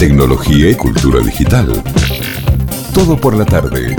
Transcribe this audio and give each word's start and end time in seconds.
tecnología 0.00 0.70
y 0.70 0.74
cultura 0.74 1.20
digital. 1.20 1.70
Todo 2.94 3.20
por 3.20 3.36
la 3.36 3.44
tarde. 3.44 3.94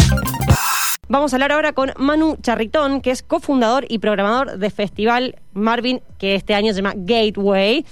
Vamos 1.07 1.31
a 1.31 1.35
hablar 1.35 1.51
ahora 1.51 1.73
con 1.73 1.91
Manu 1.95 2.37
Charritón, 2.41 3.01
que 3.01 3.11
es 3.11 3.21
cofundador 3.21 3.85
y 3.87 3.99
programador 3.99 4.57
de 4.57 4.71
Festival 4.71 5.35
Marvin, 5.53 6.01
que 6.17 6.33
este 6.33 6.55
año 6.55 6.73
se 6.73 6.81
llama 6.81 6.95
Gateway. 6.95 7.85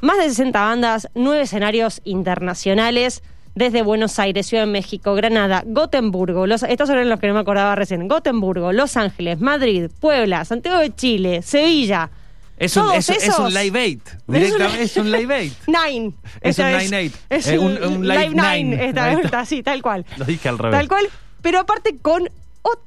Más 0.00 0.18
de 0.18 0.30
60 0.30 0.60
bandas, 0.60 1.08
nueve 1.14 1.42
escenarios 1.42 2.00
internacionales, 2.02 3.22
desde 3.54 3.82
Buenos 3.82 4.18
Aires, 4.18 4.48
Ciudad 4.48 4.64
de 4.64 4.72
México, 4.72 5.14
Granada, 5.14 5.62
Gotemburgo, 5.64 6.48
los, 6.48 6.64
estos 6.64 6.88
son 6.88 7.08
los 7.08 7.20
que 7.20 7.28
no 7.28 7.34
me 7.34 7.40
acordaba 7.40 7.76
recién, 7.76 8.08
Gotemburgo, 8.08 8.72
Los 8.72 8.96
Ángeles, 8.96 9.40
Madrid, 9.40 9.92
Puebla, 10.00 10.44
Santiago 10.44 10.80
de 10.80 10.92
Chile, 10.92 11.40
Sevilla. 11.42 12.10
Es 12.56 12.76
un, 12.76 12.84
Todos 12.84 12.96
es, 12.98 13.08
es 13.10 13.24
esos. 13.28 13.38
un 13.40 13.52
live 13.54 13.82
eight. 13.84 14.08
Directamente, 14.28 14.82
es 14.82 14.96
un 14.96 15.10
live 15.10 15.36
eight. 15.40 15.52
Nine. 15.66 16.14
Es 16.40 16.58
un 16.58 16.64
vez. 16.66 16.84
Nine 16.84 16.98
Eight. 17.00 17.14
Es 17.28 17.46
Eh, 17.48 17.58
un, 17.58 17.74
live, 17.74 18.28
Live 18.28 18.28
nine. 18.34 18.64
Nine. 18.64 18.88
Esta 18.88 19.14
vez 19.16 19.32
así, 19.34 19.62
tal 19.62 19.82
cual. 19.82 20.06
Lo 20.16 20.24
dije 20.24 20.48
al 20.48 20.58
revés. 20.58 20.78
Tal 20.78 20.88
cual. 20.88 21.08
Pero 21.42 21.58
aparte 21.58 21.96
con... 22.00 22.22
ot- 22.62 22.78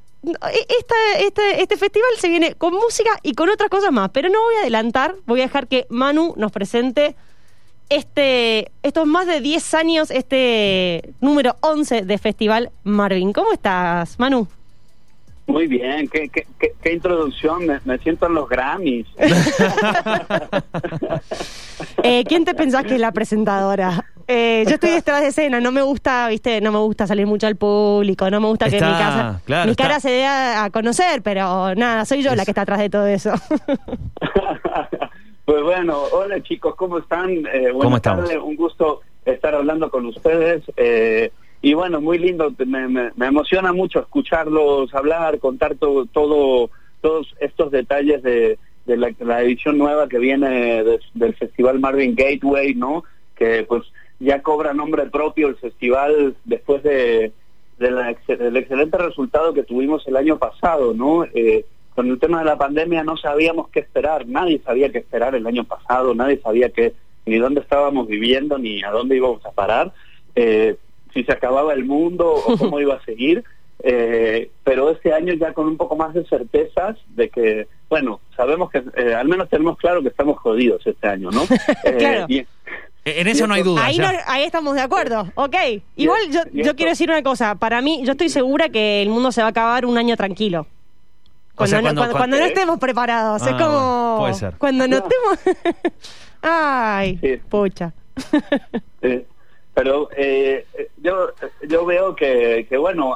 Esta, 0.79 0.95
este, 1.19 1.61
este 1.61 1.77
festival 1.77 2.09
se 2.19 2.29
viene 2.29 2.55
con 2.55 2.73
música 2.73 3.11
y 3.23 3.33
con 3.33 3.49
otras 3.49 3.69
cosas 3.69 3.91
más, 3.91 4.09
pero 4.11 4.29
no 4.29 4.41
voy 4.41 4.55
a 4.55 4.61
adelantar, 4.61 5.15
voy 5.25 5.41
a 5.41 5.43
dejar 5.43 5.67
que 5.67 5.85
Manu 5.89 6.33
nos 6.37 6.51
presente 6.51 7.15
este, 7.89 8.71
estos 8.83 9.05
más 9.05 9.27
de 9.27 9.39
10 9.41 9.73
años, 9.73 10.11
este 10.11 11.13
número 11.21 11.55
11 11.61 12.01
de 12.03 12.17
Festival 12.17 12.71
Marvin. 12.83 13.31
¿Cómo 13.33 13.51
estás, 13.53 14.17
Manu? 14.19 14.47
Muy 15.47 15.67
bien, 15.67 16.07
qué, 16.09 16.29
qué, 16.29 16.45
qué, 16.59 16.73
qué 16.81 16.93
introducción, 16.93 17.65
me, 17.65 17.79
me 17.85 17.97
siento 17.99 18.27
en 18.27 18.33
los 18.35 18.47
Grammys. 18.49 19.07
Eh, 22.03 22.23
¿Quién 22.27 22.45
te 22.45 22.53
pensás 22.55 22.83
que 22.85 22.95
es 22.95 22.99
la 23.01 23.11
presentadora? 23.11 24.05
Eh, 24.27 24.63
yo 24.67 24.75
estoy 24.75 24.91
detrás 24.91 25.21
de 25.21 25.27
escena, 25.27 25.59
no 25.59 25.71
me 25.71 25.81
gusta, 25.81 26.27
viste, 26.27 26.59
no 26.61 26.71
me 26.71 26.79
gusta 26.79 27.07
salir 27.07 27.25
mucho 27.27 27.47
al 27.47 27.55
público, 27.55 28.29
no 28.29 28.39
me 28.39 28.47
gusta 28.47 28.65
que 28.69 28.75
mi, 28.75 28.79
casa, 28.81 29.41
claro, 29.45 29.65
mi 29.65 29.71
está. 29.71 29.83
cara 29.83 29.99
se 29.99 30.09
dé 30.09 30.25
a, 30.25 30.65
a 30.65 30.69
conocer, 30.69 31.21
pero 31.21 31.75
nada, 31.75 32.05
soy 32.05 32.21
yo 32.23 32.35
la 32.35 32.45
que 32.45 32.51
está 32.51 32.61
atrás 32.61 32.79
de 32.79 32.89
todo 32.89 33.07
eso. 33.07 33.31
pues 35.45 35.63
bueno, 35.63 35.97
hola 36.11 36.41
chicos, 36.43 36.75
¿cómo 36.75 36.99
están? 36.99 37.29
Eh, 37.31 37.71
buenas 37.71 37.83
¿Cómo 37.83 37.95
estamos? 37.97 38.25
tardes, 38.25 38.41
un 38.43 38.55
gusto 38.55 39.01
estar 39.25 39.55
hablando 39.55 39.89
con 39.89 40.05
ustedes. 40.05 40.63
eh, 40.77 41.31
y 41.61 41.73
bueno, 41.73 42.01
muy 42.01 42.17
lindo, 42.19 42.53
me, 42.65 42.87
me- 42.87 43.11
emociona 43.27 43.73
mucho 43.73 43.99
escucharlos 43.99 44.93
hablar, 44.93 45.39
contar 45.39 45.75
todo, 45.75 46.05
todo 46.05 46.69
todos 47.01 47.27
estos 47.39 47.71
detalles 47.71 48.23
de, 48.23 48.57
de 48.85 48.97
la, 48.97 49.41
edición 49.41 49.77
nueva 49.77 50.07
que 50.09 50.17
viene 50.19 50.83
de- 50.83 50.99
del 51.13 51.35
Festival 51.35 51.79
Marvin 51.79 52.15
Gateway, 52.15 52.73
¿no? 52.75 53.03
Que 53.35 53.63
pues 53.67 53.83
ya 54.19 54.41
cobra 54.41 54.73
nombre 54.73 55.05
propio 55.05 55.47
el 55.47 55.55
festival 55.57 56.35
después 56.45 56.81
de, 56.83 57.31
del 57.77 58.57
excelente 58.57 58.97
resultado 58.97 59.53
que 59.53 59.63
tuvimos 59.63 60.07
el 60.07 60.15
año 60.17 60.37
pasado, 60.39 60.93
¿no? 60.95 61.23
Eh, 61.25 61.65
con 61.93 62.09
el 62.09 62.19
tema 62.19 62.39
de 62.39 62.45
la 62.45 62.57
pandemia 62.57 63.03
no 63.03 63.15
sabíamos 63.17 63.69
qué 63.69 63.79
esperar, 63.79 64.27
nadie 64.27 64.59
sabía 64.65 64.91
qué 64.91 64.99
esperar 64.99 65.35
el 65.35 65.45
año 65.47 65.63
pasado, 65.63 66.13
nadie 66.15 66.39
sabía 66.39 66.69
qué, 66.69 66.93
ni 67.25 67.37
dónde 67.37 67.61
estábamos 67.61 68.07
viviendo, 68.07 68.57
ni 68.57 68.83
a 68.83 68.89
dónde 68.91 69.17
íbamos 69.17 69.45
a 69.45 69.51
parar, 69.51 69.93
eh, 70.35 70.75
si 71.13 71.23
se 71.23 71.31
acababa 71.31 71.73
el 71.73 71.85
mundo 71.85 72.31
o 72.33 72.57
cómo 72.57 72.79
iba 72.79 72.95
a 72.95 73.03
seguir. 73.05 73.43
Eh, 73.83 74.49
pero 74.63 74.89
este 74.89 75.13
año 75.13 75.33
ya 75.35 75.53
con 75.53 75.67
un 75.67 75.77
poco 75.77 75.95
más 75.95 76.13
de 76.13 76.25
certezas 76.25 76.97
de 77.09 77.29
que, 77.29 77.67
bueno, 77.89 78.19
sabemos 78.35 78.71
que 78.71 78.83
eh, 78.95 79.13
al 79.13 79.27
menos 79.27 79.49
tenemos 79.49 79.77
claro 79.77 80.01
que 80.01 80.07
estamos 80.07 80.39
jodidos 80.39 80.85
este 80.87 81.07
año, 81.07 81.29
¿no? 81.29 81.43
Eh, 81.83 81.95
Claro. 81.97 82.25
y- 82.27 82.45
En 83.05 83.27
eso 83.27 83.45
no 83.47 83.53
hay 83.53 83.61
duda. 83.63 83.85
ahí, 83.85 83.99
no- 83.99 84.09
ahí 84.25 84.43
estamos 84.43 84.73
de 84.75 84.81
acuerdo, 84.81 85.27
ok. 85.35 85.55
Igual 85.95 86.19
yo, 86.31 86.39
yo 86.53 86.75
quiero 86.75 86.89
decir 86.91 87.09
una 87.09 87.21
cosa, 87.21 87.53
para 87.55 87.81
mí, 87.81 88.01
yo 88.03 88.13
estoy 88.13 88.29
segura 88.29 88.69
que 88.69 89.01
el 89.03 89.09
mundo 89.09 89.31
se 89.31 89.41
va 89.41 89.47
a 89.47 89.51
acabar 89.51 89.85
un 89.85 89.97
año 89.97 90.17
tranquilo. 90.17 90.61
O 91.53 91.55
Cuando, 91.57 91.69
sea, 91.69 91.79
no, 91.79 91.83
cuando- 91.83 92.01
cuando- 92.01 92.17
cuando- 92.17 92.17
cuando 92.17 92.37
no 92.39 92.45
estemos 92.45 92.79
preparados, 92.79 93.41
es 93.43 93.47
Ah, 93.53 93.57
como... 93.57 93.79
bueno, 93.79 94.17
puede 94.21 94.33
ser. 94.33 94.53
Cuando 94.57 94.87
no 94.87 94.97
estemos... 94.97 95.39
Ay, 96.41 97.17
Sí. 97.21 97.37
pucha. 97.49 97.93
Pero 99.77 100.09
eh, 100.17 100.65
eh, 100.75 100.87
yo 101.03 101.29
yo 101.69 101.85
veo 101.85 102.15
que, 102.15 102.65
que 102.67 102.77
bueno 102.77 103.15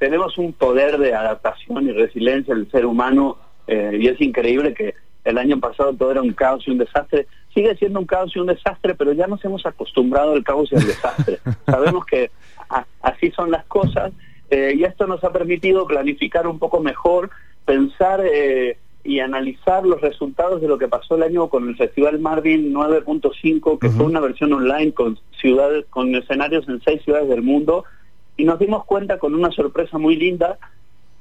tenemos 0.00 0.36
un 0.38 0.52
poder 0.52 0.98
de 0.98 1.14
adaptación 1.14 1.86
y 1.86 1.92
resiliencia 1.92 2.52
del 2.52 2.68
ser 2.72 2.84
humano 2.84 3.38
eh, 3.68 3.96
y 4.00 4.08
es 4.08 4.20
increíble 4.20 4.74
que 4.74 4.94
el 5.24 5.38
año 5.38 5.60
pasado 5.60 5.92
todo 5.94 6.10
era 6.10 6.20
un 6.22 6.32
caos 6.32 6.66
y 6.66 6.72
un 6.72 6.78
desastre. 6.78 7.28
Sigue 7.54 7.76
siendo 7.76 8.00
un 8.00 8.06
caos 8.06 8.34
y 8.34 8.40
un 8.40 8.46
desastre 8.48 8.96
pero 8.96 9.12
ya 9.12 9.28
nos 9.28 9.44
hemos 9.44 9.64
acostumbrado 9.64 10.32
al 10.32 10.42
caos 10.42 10.72
y 10.72 10.76
al 10.76 10.84
desastre. 10.86 11.38
Sabemos 11.66 12.04
que 12.06 12.32
a- 12.68 12.86
así 13.02 13.30
son 13.30 13.52
las 13.52 13.64
cosas 13.66 14.10
eh, 14.50 14.72
y 14.74 14.82
esto 14.82 15.06
nos 15.06 15.22
ha 15.22 15.30
permitido 15.32 15.86
planificar 15.86 16.48
un 16.48 16.58
poco 16.58 16.80
mejor 16.80 17.30
pensar 17.64 18.20
eh, 18.24 18.76
y 19.02 19.20
analizar 19.20 19.84
los 19.84 20.00
resultados 20.00 20.60
de 20.60 20.68
lo 20.68 20.78
que 20.78 20.88
pasó 20.88 21.16
el 21.16 21.22
año 21.22 21.48
con 21.48 21.68
el 21.68 21.76
Festival 21.76 22.18
Marvin 22.18 22.72
9.5, 22.74 23.78
que 23.78 23.88
fue 23.88 24.06
una 24.06 24.20
versión 24.20 24.52
online 24.52 24.92
con 24.92 25.18
ciudades, 25.40 25.86
con 25.90 26.14
escenarios 26.14 26.68
en 26.68 26.80
seis 26.82 27.02
ciudades 27.02 27.28
del 27.28 27.42
mundo, 27.42 27.84
y 28.36 28.44
nos 28.44 28.58
dimos 28.58 28.84
cuenta 28.84 29.18
con 29.18 29.34
una 29.34 29.50
sorpresa 29.50 29.98
muy 29.98 30.16
linda 30.16 30.58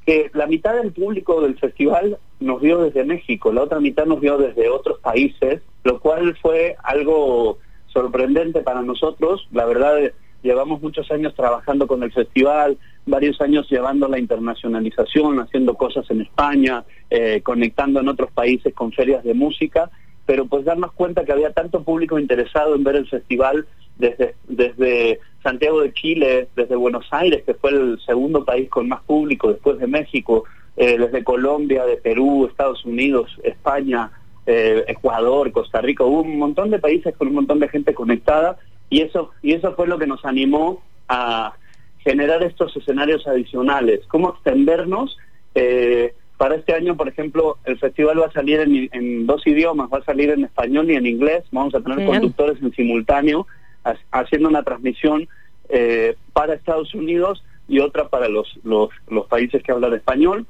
que 0.05 0.29
la 0.33 0.47
mitad 0.47 0.73
del 0.73 0.91
público 0.91 1.41
del 1.41 1.57
festival 1.57 2.17
nos 2.39 2.61
vio 2.61 2.79
desde 2.79 3.03
México, 3.03 3.51
la 3.51 3.63
otra 3.63 3.79
mitad 3.79 4.05
nos 4.05 4.19
vio 4.19 4.37
desde 4.37 4.69
otros 4.69 4.99
países, 4.99 5.61
lo 5.83 5.99
cual 5.99 6.37
fue 6.41 6.75
algo 6.83 7.59
sorprendente 7.87 8.61
para 8.61 8.81
nosotros. 8.81 9.47
La 9.51 9.65
verdad, 9.65 10.11
llevamos 10.41 10.81
muchos 10.81 11.09
años 11.11 11.33
trabajando 11.35 11.87
con 11.87 12.03
el 12.03 12.11
festival, 12.11 12.77
varios 13.05 13.39
años 13.41 13.67
llevando 13.69 14.07
la 14.07 14.19
internacionalización, 14.19 15.39
haciendo 15.39 15.75
cosas 15.75 16.09
en 16.09 16.21
España, 16.21 16.83
eh, 17.09 17.41
conectando 17.43 17.99
en 17.99 18.07
otros 18.07 18.31
países 18.31 18.73
con 18.73 18.91
ferias 18.91 19.23
de 19.23 19.33
música, 19.33 19.89
pero 20.25 20.45
pues 20.45 20.65
darnos 20.65 20.91
cuenta 20.93 21.25
que 21.25 21.31
había 21.31 21.51
tanto 21.51 21.83
público 21.83 22.19
interesado 22.19 22.75
en 22.75 22.83
ver 22.83 22.95
el 22.95 23.09
festival 23.09 23.65
desde, 23.97 24.35
desde 24.47 25.19
Santiago 25.43 25.81
de 25.81 25.93
Chile, 25.93 26.47
desde 26.55 26.75
Buenos 26.75 27.07
Aires, 27.11 27.43
que 27.45 27.53
fue 27.53 27.71
el 27.71 27.99
segundo 28.05 28.45
país 28.45 28.69
con 28.69 28.87
más 28.87 29.01
público 29.03 29.49
después 29.51 29.79
de 29.79 29.87
México, 29.87 30.43
eh, 30.77 30.97
desde 30.97 31.23
Colombia, 31.23 31.85
de 31.85 31.97
Perú, 31.97 32.45
Estados 32.45 32.85
Unidos, 32.85 33.29
España, 33.43 34.11
eh, 34.45 34.85
Ecuador, 34.87 35.51
Costa 35.51 35.81
Rica, 35.81 36.03
hubo 36.03 36.21
un 36.21 36.37
montón 36.37 36.69
de 36.69 36.79
países 36.79 37.15
con 37.17 37.27
un 37.27 37.35
montón 37.35 37.59
de 37.59 37.67
gente 37.67 37.93
conectada 37.93 38.57
y 38.89 39.01
eso 39.01 39.31
y 39.41 39.53
eso 39.53 39.73
fue 39.75 39.87
lo 39.87 39.97
que 39.99 40.07
nos 40.07 40.23
animó 40.25 40.81
a 41.07 41.53
generar 41.99 42.41
estos 42.43 42.75
escenarios 42.77 43.27
adicionales, 43.27 44.01
cómo 44.07 44.29
extendernos. 44.31 45.17
eh, 45.55 46.13
para 46.37 46.55
este 46.55 46.73
año, 46.73 46.95
por 46.95 47.09
ejemplo, 47.09 47.57
el 47.65 47.77
festival 47.79 48.21
va 48.21 48.27
a 48.27 48.31
salir 48.31 48.61
en, 48.61 48.87
en 48.93 49.27
dos 49.27 49.45
idiomas, 49.45 49.89
va 49.93 49.97
a 49.97 50.03
salir 50.05 50.29
en 50.29 50.45
español 50.45 50.89
y 50.89 50.95
en 50.95 51.05
inglés, 51.05 51.43
vamos 51.51 51.75
a 51.75 51.81
tener 51.81 51.97
Bien. 51.97 52.07
conductores 52.11 52.61
en 52.63 52.71
simultáneo 52.73 53.45
ha- 53.83 53.95
haciendo 54.11 54.47
una 54.47 54.63
transmisión 54.63 55.27
eh, 55.67 56.15
para 56.31 56.53
Estados 56.53 56.93
Unidos 56.95 57.43
y 57.67 57.79
otra 57.79 58.07
para 58.07 58.29
los, 58.29 58.57
los, 58.63 58.89
los 59.09 59.27
países 59.27 59.61
que 59.61 59.73
hablan 59.73 59.93
español. 59.95 60.45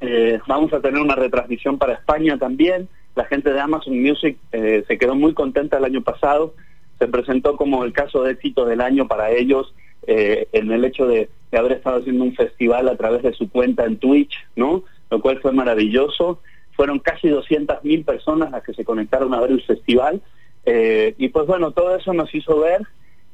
Eh, 0.00 0.38
vamos 0.46 0.72
a 0.72 0.80
tener 0.80 1.00
una 1.02 1.16
retransmisión 1.16 1.76
para 1.76 1.94
España 1.94 2.38
también. 2.38 2.88
La 3.16 3.24
gente 3.24 3.52
de 3.52 3.60
Amazon 3.60 4.00
Music 4.00 4.38
eh, 4.52 4.84
se 4.86 4.96
quedó 4.96 5.16
muy 5.16 5.34
contenta 5.34 5.78
el 5.78 5.84
año 5.84 6.02
pasado. 6.02 6.54
Se 7.00 7.08
presentó 7.08 7.56
como 7.56 7.82
el 7.82 7.92
caso 7.92 8.22
de 8.22 8.32
éxito 8.32 8.64
del 8.66 8.80
año 8.80 9.08
para 9.08 9.30
ellos 9.30 9.74
eh, 10.06 10.48
en 10.52 10.70
el 10.70 10.84
hecho 10.84 11.06
de, 11.06 11.28
haber 11.52 11.72
estado 11.72 11.98
haciendo 11.98 12.24
un 12.24 12.34
festival 12.34 12.88
a 12.88 12.96
través 12.96 13.22
de 13.22 13.32
su 13.32 13.50
cuenta 13.50 13.84
en 13.84 13.96
Twitch, 13.96 14.34
¿no? 14.54 14.84
Lo 15.10 15.20
cual 15.20 15.40
fue 15.40 15.52
maravilloso. 15.52 16.40
Fueron 16.72 17.00
casi 17.00 17.28
200.000 17.28 18.04
personas 18.04 18.50
las 18.52 18.62
que 18.62 18.72
se 18.72 18.84
conectaron 18.84 19.34
a 19.34 19.40
ver 19.40 19.50
el 19.50 19.62
festival. 19.62 20.20
Eh, 20.64 21.14
y 21.18 21.28
pues 21.28 21.46
bueno, 21.46 21.72
todo 21.72 21.96
eso 21.96 22.12
nos 22.12 22.32
hizo 22.34 22.60
ver 22.60 22.82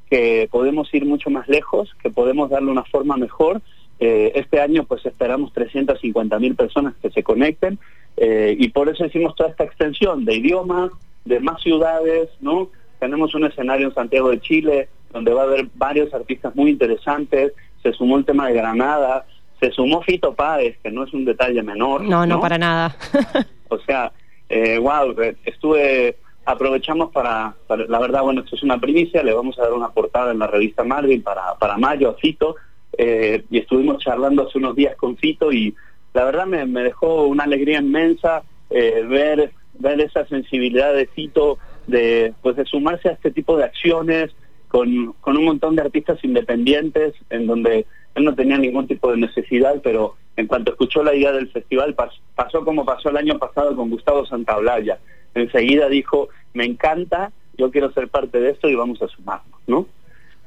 que 0.09 0.49
podemos 0.51 0.93
ir 0.95 1.05
mucho 1.05 1.29
más 1.29 1.49
lejos, 1.49 1.95
que 2.03 2.11
podemos 2.11 2.49
darle 2.49 2.71
una 2.71 2.85
forma 2.85 3.17
mejor. 3.17 3.61
Eh, 3.99 4.33
este 4.35 4.61
año 4.61 4.85
pues 4.85 5.05
esperamos 5.05 5.53
350 5.53 6.39
mil 6.39 6.55
personas 6.55 6.95
que 7.03 7.11
se 7.11 7.23
conecten 7.23 7.79
y 8.19 8.69
por 8.69 8.89
eso 8.89 9.05
hicimos 9.05 9.37
toda 9.37 9.51
esta 9.51 9.65
extensión 9.65 10.25
de 10.25 10.37
idiomas, 10.37 10.91
de 11.27 11.39
más 11.39 11.61
ciudades, 11.61 12.31
¿no? 12.41 12.71
Tenemos 12.99 13.35
un 13.35 13.45
escenario 13.45 13.89
en 13.89 13.95
Santiago 13.95 14.31
de 14.31 14.41
Chile 14.41 14.89
donde 15.13 15.33
va 15.33 15.43
a 15.43 15.45
haber 15.45 15.67
varios 15.75 16.13
artistas 16.13 16.55
muy 16.55 16.71
interesantes, 16.71 17.53
se 17.83 17.93
sumó 17.93 18.19
el 18.19 18.25
tema 18.25 18.49
de 18.49 18.55
Granada, 18.55 19.25
se 19.61 19.71
sumó 19.71 20.03
Fito 20.03 20.35
Páez, 20.35 20.77
que 20.83 20.91
no 20.91 21.05
es 21.05 21.13
un 21.15 21.25
detalle 21.25 21.63
menor. 21.63 22.03
No, 22.03 22.27
no, 22.27 22.41
para 22.41 22.59
nada. 22.59 22.95
O 23.69 23.79
sea, 23.79 24.13
eh, 24.49 24.79
wow, 24.79 25.13
estuve, 25.45 26.17
aprovechamos 26.45 27.11
para, 27.11 27.55
para- 27.67 27.87
la 27.87 27.99
verdad, 27.99 28.23
bueno, 28.23 28.43
esto 28.43 28.55
es 28.55 28.63
una 28.63 28.79
primicia, 28.79 29.23
le 29.25 29.33
vamos 29.35 29.59
a 29.59 29.63
dar 29.63 29.73
una 29.73 29.89
portada 29.89 30.31
en 30.31 30.39
la 30.39 30.47
revista 30.47 30.85
Marvin 30.85 31.21
para, 31.23 31.55
para 31.59 31.77
mayo 31.77 32.11
a 32.11 32.15
Fito, 32.15 32.55
eh, 32.97 33.43
y 33.51 33.59
estuvimos 33.59 33.99
charlando 34.03 34.47
hace 34.47 34.59
unos 34.59 34.77
días 34.77 34.95
con 34.97 35.17
Fito 35.17 35.51
y 35.53 35.75
la 36.15 36.25
verdad 36.25 36.47
me, 36.47 36.65
me 36.65 36.83
dejó 36.85 37.25
una 37.27 37.43
alegría 37.45 37.81
inmensa 37.81 38.43
eh, 38.71 39.05
ver, 39.09 39.51
ver 39.81 40.01
esa 40.01 40.25
sensibilidad 40.27 40.95
de 40.95 41.07
Fito 41.07 41.59
de, 41.87 42.35
pues 42.43 42.57
de 42.57 42.65
sumarse 42.65 43.09
a 43.09 43.13
este 43.13 43.31
tipo 43.31 43.57
de 43.57 43.65
acciones, 43.65 44.35
con, 44.69 45.13
con 45.21 45.37
un 45.37 45.45
montón 45.45 45.77
de 45.77 45.83
artistas 45.83 46.19
independientes, 46.23 47.15
en 47.31 47.47
donde 47.47 47.87
él 48.15 48.25
no 48.25 48.35
tenía 48.35 48.59
ningún 48.59 48.87
tipo 48.87 49.11
de 49.11 49.19
necesidad, 49.19 49.81
pero 49.83 50.17
en 50.37 50.47
cuanto 50.47 50.73
escuchó 50.73 51.03
la 51.03 51.15
idea 51.15 51.33
del 51.33 51.49
festival, 51.51 51.95
pasó 52.35 52.65
como 52.65 52.85
pasó 52.85 53.11
el 53.11 53.17
año 53.17 53.39
pasado 53.39 53.75
con 53.77 53.91
Gustavo 53.91 54.27
Santaolalla. 54.27 54.99
Enseguida 55.35 55.89
dijo, 55.89 56.29
me 56.55 56.65
encanta, 56.65 57.33
yo 57.57 57.71
quiero 57.71 57.93
ser 57.93 58.09
parte 58.09 58.41
de 58.41 58.51
esto 58.51 58.69
y 58.69 58.75
vamos 58.75 59.01
a 59.03 59.09
sumarnos, 59.09 59.61
¿no? 59.67 59.87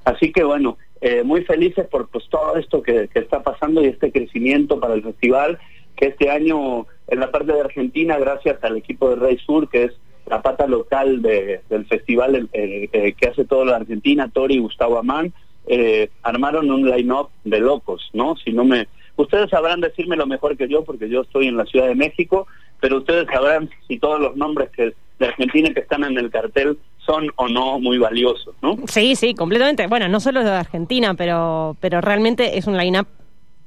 Así 0.05 0.31
que 0.31 0.43
bueno, 0.43 0.77
eh, 1.01 1.23
muy 1.23 1.43
felices 1.43 1.87
por 1.87 2.07
pues, 2.07 2.27
todo 2.29 2.57
esto 2.57 2.81
que, 2.81 3.07
que, 3.07 3.19
está 3.19 3.41
pasando 3.41 3.81
y 3.83 3.87
este 3.87 4.11
crecimiento 4.11 4.79
para 4.79 4.95
el 4.95 5.03
festival, 5.03 5.59
que 5.95 6.07
este 6.07 6.29
año 6.29 6.87
en 7.07 7.19
la 7.19 7.31
parte 7.31 7.53
de 7.53 7.61
Argentina, 7.61 8.17
gracias 8.17 8.63
al 8.63 8.77
equipo 8.77 9.09
de 9.09 9.15
Rey 9.15 9.37
Sur, 9.37 9.69
que 9.69 9.85
es 9.85 9.93
la 10.29 10.41
pata 10.41 10.67
local 10.67 11.21
de, 11.21 11.61
del 11.69 11.85
festival 11.87 12.49
eh, 12.53 13.13
que 13.17 13.27
hace 13.27 13.45
todo 13.45 13.65
la 13.65 13.77
Argentina, 13.77 14.29
Tori 14.29 14.55
y 14.55 14.59
Gustavo 14.59 14.97
Amán, 14.97 15.33
eh, 15.67 16.09
armaron 16.23 16.69
un 16.71 16.89
line-up 16.89 17.29
de 17.43 17.59
locos, 17.59 18.09
¿no? 18.13 18.35
Si 18.37 18.51
no 18.51 18.63
me... 18.63 18.87
Ustedes 19.15 19.49
sabrán 19.49 19.81
decirme 19.81 20.15
lo 20.15 20.27
mejor 20.27 20.55
que 20.55 20.69
yo, 20.69 20.83
porque 20.83 21.09
yo 21.09 21.21
estoy 21.21 21.47
en 21.47 21.57
la 21.57 21.65
Ciudad 21.65 21.87
de 21.87 21.95
México, 21.95 22.47
pero 22.79 22.97
ustedes 22.97 23.27
sabrán 23.31 23.69
si 23.87 23.99
todos 23.99 24.19
los 24.19 24.35
nombres 24.37 24.69
que 24.69 24.93
de 25.19 25.27
Argentina 25.27 25.69
que 25.73 25.81
están 25.81 26.03
en 26.05 26.17
el 26.17 26.31
cartel 26.31 26.77
son 27.05 27.27
o 27.35 27.49
no 27.49 27.79
muy 27.79 27.97
valiosos, 27.97 28.55
¿no? 28.61 28.77
Sí, 28.87 29.15
sí, 29.15 29.35
completamente. 29.35 29.87
Bueno, 29.87 30.07
no 30.07 30.19
solo 30.19 30.43
de 30.43 30.51
Argentina, 30.51 31.13
pero, 31.15 31.75
pero 31.81 31.99
realmente 31.99 32.57
es 32.57 32.67
un 32.67 32.77
line-up 32.77 33.07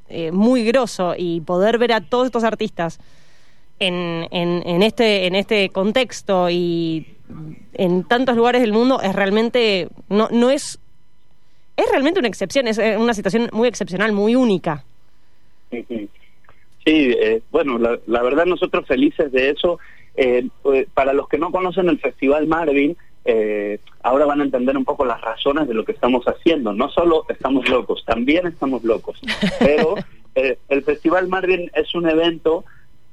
eh, 0.09 0.33
muy 0.33 0.65
grosso 0.65 1.15
y 1.17 1.41
poder 1.43 1.79
ver 1.79 1.93
a 1.93 2.01
todos 2.01 2.27
estos 2.27 2.45
artistas 2.45 3.01
en, 3.87 4.29
en, 4.31 4.63
en, 4.67 4.83
este, 4.83 5.27
en 5.27 5.35
este 5.35 5.69
contexto 5.71 6.51
y 6.51 7.07
en 7.75 8.05
tantos 8.05 8.37
lugares 8.37 8.61
del 8.61 8.73
mundo 8.73 9.01
es 9.01 9.15
realmente, 9.15 9.89
no, 10.09 10.29
no 10.31 10.51
es 10.51 10.79
es 11.77 11.91
realmente 11.91 12.21
una 12.21 12.29
excepción, 12.29 12.67
es 12.69 12.79
eh, 12.79 12.97
una 12.97 13.15
situación 13.15 13.49
muy 13.53 13.69
excepcional, 13.69 14.13
muy 14.13 14.35
única. 14.35 14.85
Sí, 15.71 15.79
eh, 16.85 17.41
bueno, 17.51 17.79
la, 17.79 18.23
verdad 18.23 18.45
nosotros 18.45 18.87
felices 18.87 19.33
de 19.33 19.51
eso. 19.51 19.79
Eh, 20.15 20.49
pues, 20.63 20.87
para 20.93 21.15
los 21.15 21.29
que 21.29 21.39
no 21.39 21.51
conocen 21.51 21.89
el 21.89 21.99
Festival 21.99 22.47
Marvin, 22.47 22.97
ahora 24.03 24.27
van 24.27 24.41
a 24.41 24.45
entender 24.45 24.77
un 24.77 24.85
poco 24.85 25.05
las 25.05 25.21
razones 25.21 25.69
de 25.69 25.75
lo 25.75 25.85
que 25.85 25.93
estamos 25.93 26.25
haciendo. 26.27 26.73
No 26.75 26.91
solo 26.91 27.25
estamos 27.29 27.69
locos, 27.69 28.05
también 28.05 28.47
estamos 28.47 28.85
locos. 28.85 29.19
Pero 29.59 29.95
el 30.35 30.83
Festival 30.83 31.29
Marvin 31.29 31.71
es 31.75 31.95
un 31.95 32.09
evento 32.09 32.65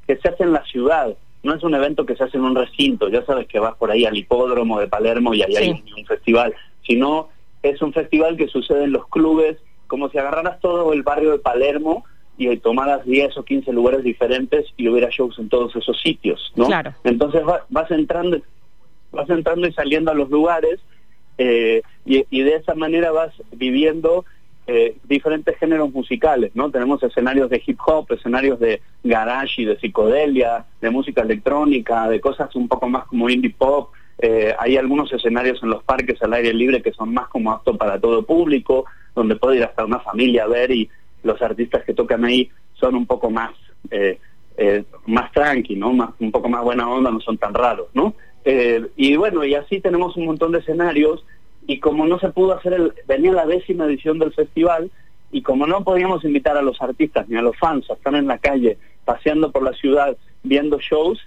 que 0.10 0.18
se 0.18 0.28
hace 0.28 0.42
en 0.42 0.54
la 0.54 0.64
ciudad, 0.64 1.16
no 1.44 1.54
es 1.54 1.62
un 1.62 1.76
evento 1.76 2.04
que 2.04 2.16
se 2.16 2.24
hace 2.24 2.38
en 2.38 2.44
un 2.44 2.56
recinto. 2.56 3.10
Ya 3.10 3.24
sabes 3.26 3.46
que 3.46 3.60
vas 3.60 3.76
por 3.76 3.92
ahí 3.92 4.06
al 4.06 4.18
hipódromo 4.18 4.80
de 4.80 4.88
Palermo 4.88 5.36
y 5.36 5.44
ahí 5.44 5.56
hay 5.56 5.70
un 5.70 6.06
festival, 6.08 6.56
sino 6.82 7.30
es 7.62 7.80
un 7.84 7.94
festival 7.94 8.36
que 8.36 8.48
sucede 8.48 8.86
en 8.86 8.92
los 8.92 9.08
clubes, 9.08 9.58
como 9.86 10.10
si 10.10 10.18
agarraras 10.18 10.60
todo 10.62 10.94
el 10.94 11.04
barrio 11.04 11.34
de 11.34 11.38
Palermo 11.38 12.06
y 12.40 12.58
tomaras 12.58 13.06
10 13.06 13.38
o 13.38 13.44
15 13.44 13.72
lugares 13.72 14.04
diferentes 14.04 14.66
y 14.78 14.88
hubiera 14.88 15.12
shows 15.12 15.38
en 15.38 15.48
todos 15.48 15.76
esos 15.76 16.02
sitios, 16.02 16.52
¿no? 16.56 16.66
Claro. 16.66 16.96
Entonces 17.04 17.44
vas 17.70 17.92
entrando 17.92 18.42
vas 19.12 19.30
entrando 19.30 19.68
y 19.68 19.74
saliendo 19.74 20.10
a 20.10 20.16
los 20.16 20.32
lugares 20.32 20.80
eh, 21.38 21.84
y, 22.04 22.42
de 22.42 22.56
esa 22.56 22.74
manera 22.74 23.12
vas 23.12 23.32
viviendo 23.52 24.26
eh, 24.72 24.98
diferentes 25.06 25.58
géneros 25.58 25.92
musicales, 25.92 26.52
¿no? 26.54 26.70
Tenemos 26.70 27.02
escenarios 27.02 27.50
de 27.50 27.60
hip 27.66 27.80
hop, 27.88 28.06
escenarios 28.12 28.60
de 28.60 28.84
garage 29.04 29.64
y 29.64 29.66
de 29.66 29.80
psicodelia, 29.80 30.64
de 30.80 30.92
música 30.92 31.24
electrónica, 31.24 32.08
de 32.08 32.22
cosas 32.22 32.56
un 32.56 32.68
poco 32.68 32.88
más 32.88 33.06
como 33.06 33.32
indie 33.32 33.50
pop, 33.50 33.90
eh, 34.20 34.54
hay 34.60 34.78
algunos 34.78 35.12
escenarios 35.12 35.64
en 35.64 35.72
los 35.72 35.84
parques 35.84 36.22
al 36.22 36.34
aire 36.34 36.54
libre 36.54 36.84
que 36.84 36.92
son 36.92 37.12
más 37.12 37.30
como 37.30 37.52
aptos 37.52 37.78
para 37.78 38.00
todo 38.00 38.24
público, 38.24 38.86
donde 39.16 39.38
puede 39.38 39.58
ir 39.58 39.64
hasta 39.64 39.86
una 39.86 40.02
familia 40.02 40.44
a 40.44 40.48
ver 40.48 40.70
y 40.70 40.88
los 41.24 41.42
artistas 41.42 41.84
que 41.84 41.96
tocan 41.96 42.24
ahí 42.24 42.52
son 42.74 42.94
un 42.94 43.08
poco 43.08 43.32
más 43.32 43.52
eh, 43.90 44.20
eh, 44.56 44.84
más 45.08 45.32
tranqui, 45.32 45.78
¿no? 45.78 46.14
Un 46.20 46.32
poco 46.32 46.48
más 46.48 46.64
buena 46.64 46.88
onda, 46.88 47.10
no 47.10 47.22
son 47.22 47.40
tan 47.40 47.56
raros, 47.56 47.88
¿no? 47.96 48.14
y 48.96 49.16
bueno, 49.16 49.44
y 49.44 49.54
así 49.54 49.80
tenemos 49.80 50.18
un 50.18 50.26
montón 50.26 50.54
de 50.54 50.60
escenarios 50.60 51.24
y 51.70 51.80
como 51.80 52.08
no 52.08 52.18
se 52.18 52.30
pudo 52.30 52.58
hacer, 52.58 52.74
el, 52.74 52.94
venía 53.08 53.32
la 53.32 53.46
décima 53.46 53.86
edición 53.86 54.18
del 54.18 54.34
festival 54.34 54.90
y 55.32 55.44
como 55.44 55.68
no 55.68 55.84
podíamos 55.84 56.26
invitar 56.26 56.58
a 56.58 56.64
los 56.64 56.82
artistas 56.82 57.30
ni 57.30 57.38
a 57.38 57.44
los 57.44 57.56
fans 57.58 57.88
a 57.92 57.94
estar 57.94 58.16
en 58.16 58.26
la 58.26 58.40
calle 58.40 58.80
paseando 59.06 59.52
por 59.52 59.62
la 59.62 59.74
ciudad 59.74 60.18
viendo 60.42 60.80
shows, 60.80 61.20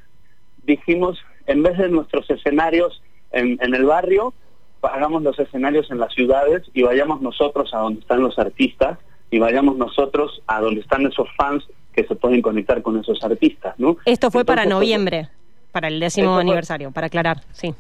dijimos 0.65 1.21
en 1.47 1.62
vez 1.62 1.79
de 1.79 1.89
nuestros 1.91 2.29
escenarios 2.29 3.05
en, 3.31 3.56
el 3.62 3.85
barrio, 3.85 4.35
hagamos 4.83 5.23
los 5.23 5.39
escenarios 5.39 5.89
en 5.93 6.00
las 6.00 6.12
ciudades 6.12 6.65
y 6.75 6.83
vayamos 6.83 7.23
nosotros 7.23 7.73
a 7.73 7.79
donde 7.79 8.00
están 8.00 8.21
los 8.21 8.37
artistas 8.37 8.99
y 9.31 9.39
vayamos 9.39 9.77
nosotros 9.77 10.43
a 10.49 10.61
donde 10.61 10.81
están 10.81 11.06
esos 11.06 11.29
fans 11.37 11.62
que 11.94 12.03
se 12.03 12.17
pueden 12.17 12.43
conectar 12.43 12.83
con 12.83 12.99
esos 12.99 13.23
artistas, 13.23 13.79
¿no? 13.79 13.97
Esto 14.06 14.29
fue 14.33 14.44
para 14.44 14.67
noviembre, 14.67 15.29
para 15.71 15.87
el 15.87 16.00
décimo 16.00 16.37
aniversario, 16.37 16.91
para 16.91 17.06
aclarar, 17.06 17.43
sí. 17.53 17.73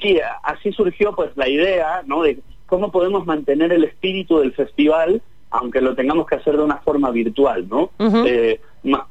Sí, 0.00 0.18
así 0.42 0.72
surgió 0.72 1.14
pues 1.14 1.30
la 1.36 1.48
idea, 1.48 2.02
¿no? 2.06 2.22
De 2.22 2.38
cómo 2.66 2.90
podemos 2.90 3.26
mantener 3.26 3.72
el 3.72 3.84
espíritu 3.84 4.38
del 4.38 4.52
festival, 4.52 5.20
aunque 5.50 5.80
lo 5.80 5.94
tengamos 5.94 6.26
que 6.26 6.36
hacer 6.36 6.56
de 6.56 6.62
una 6.62 6.78
forma 6.78 7.10
virtual, 7.10 7.68
¿no? 7.68 7.90
Eh, 8.26 8.60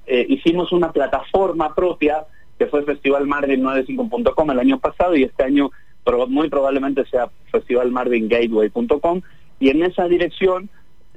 eh, 0.08 0.26
hicimos 0.30 0.72
una 0.72 0.92
plataforma 0.92 1.76
propia 1.76 2.26
que 2.58 2.68
fue 2.68 2.86
festivalmarvin95.com 2.86 4.52
el 4.52 4.60
año 4.60 4.80
pasado 4.80 5.16
y 5.16 5.24
este 5.24 5.44
año 5.44 5.72
muy 6.28 6.50
probablemente 6.50 7.06
sea 7.06 7.30
festivalmarvingateway.com 7.52 9.22
y 9.60 9.70
en 9.70 9.84
esa 9.84 10.08
dirección 10.08 10.70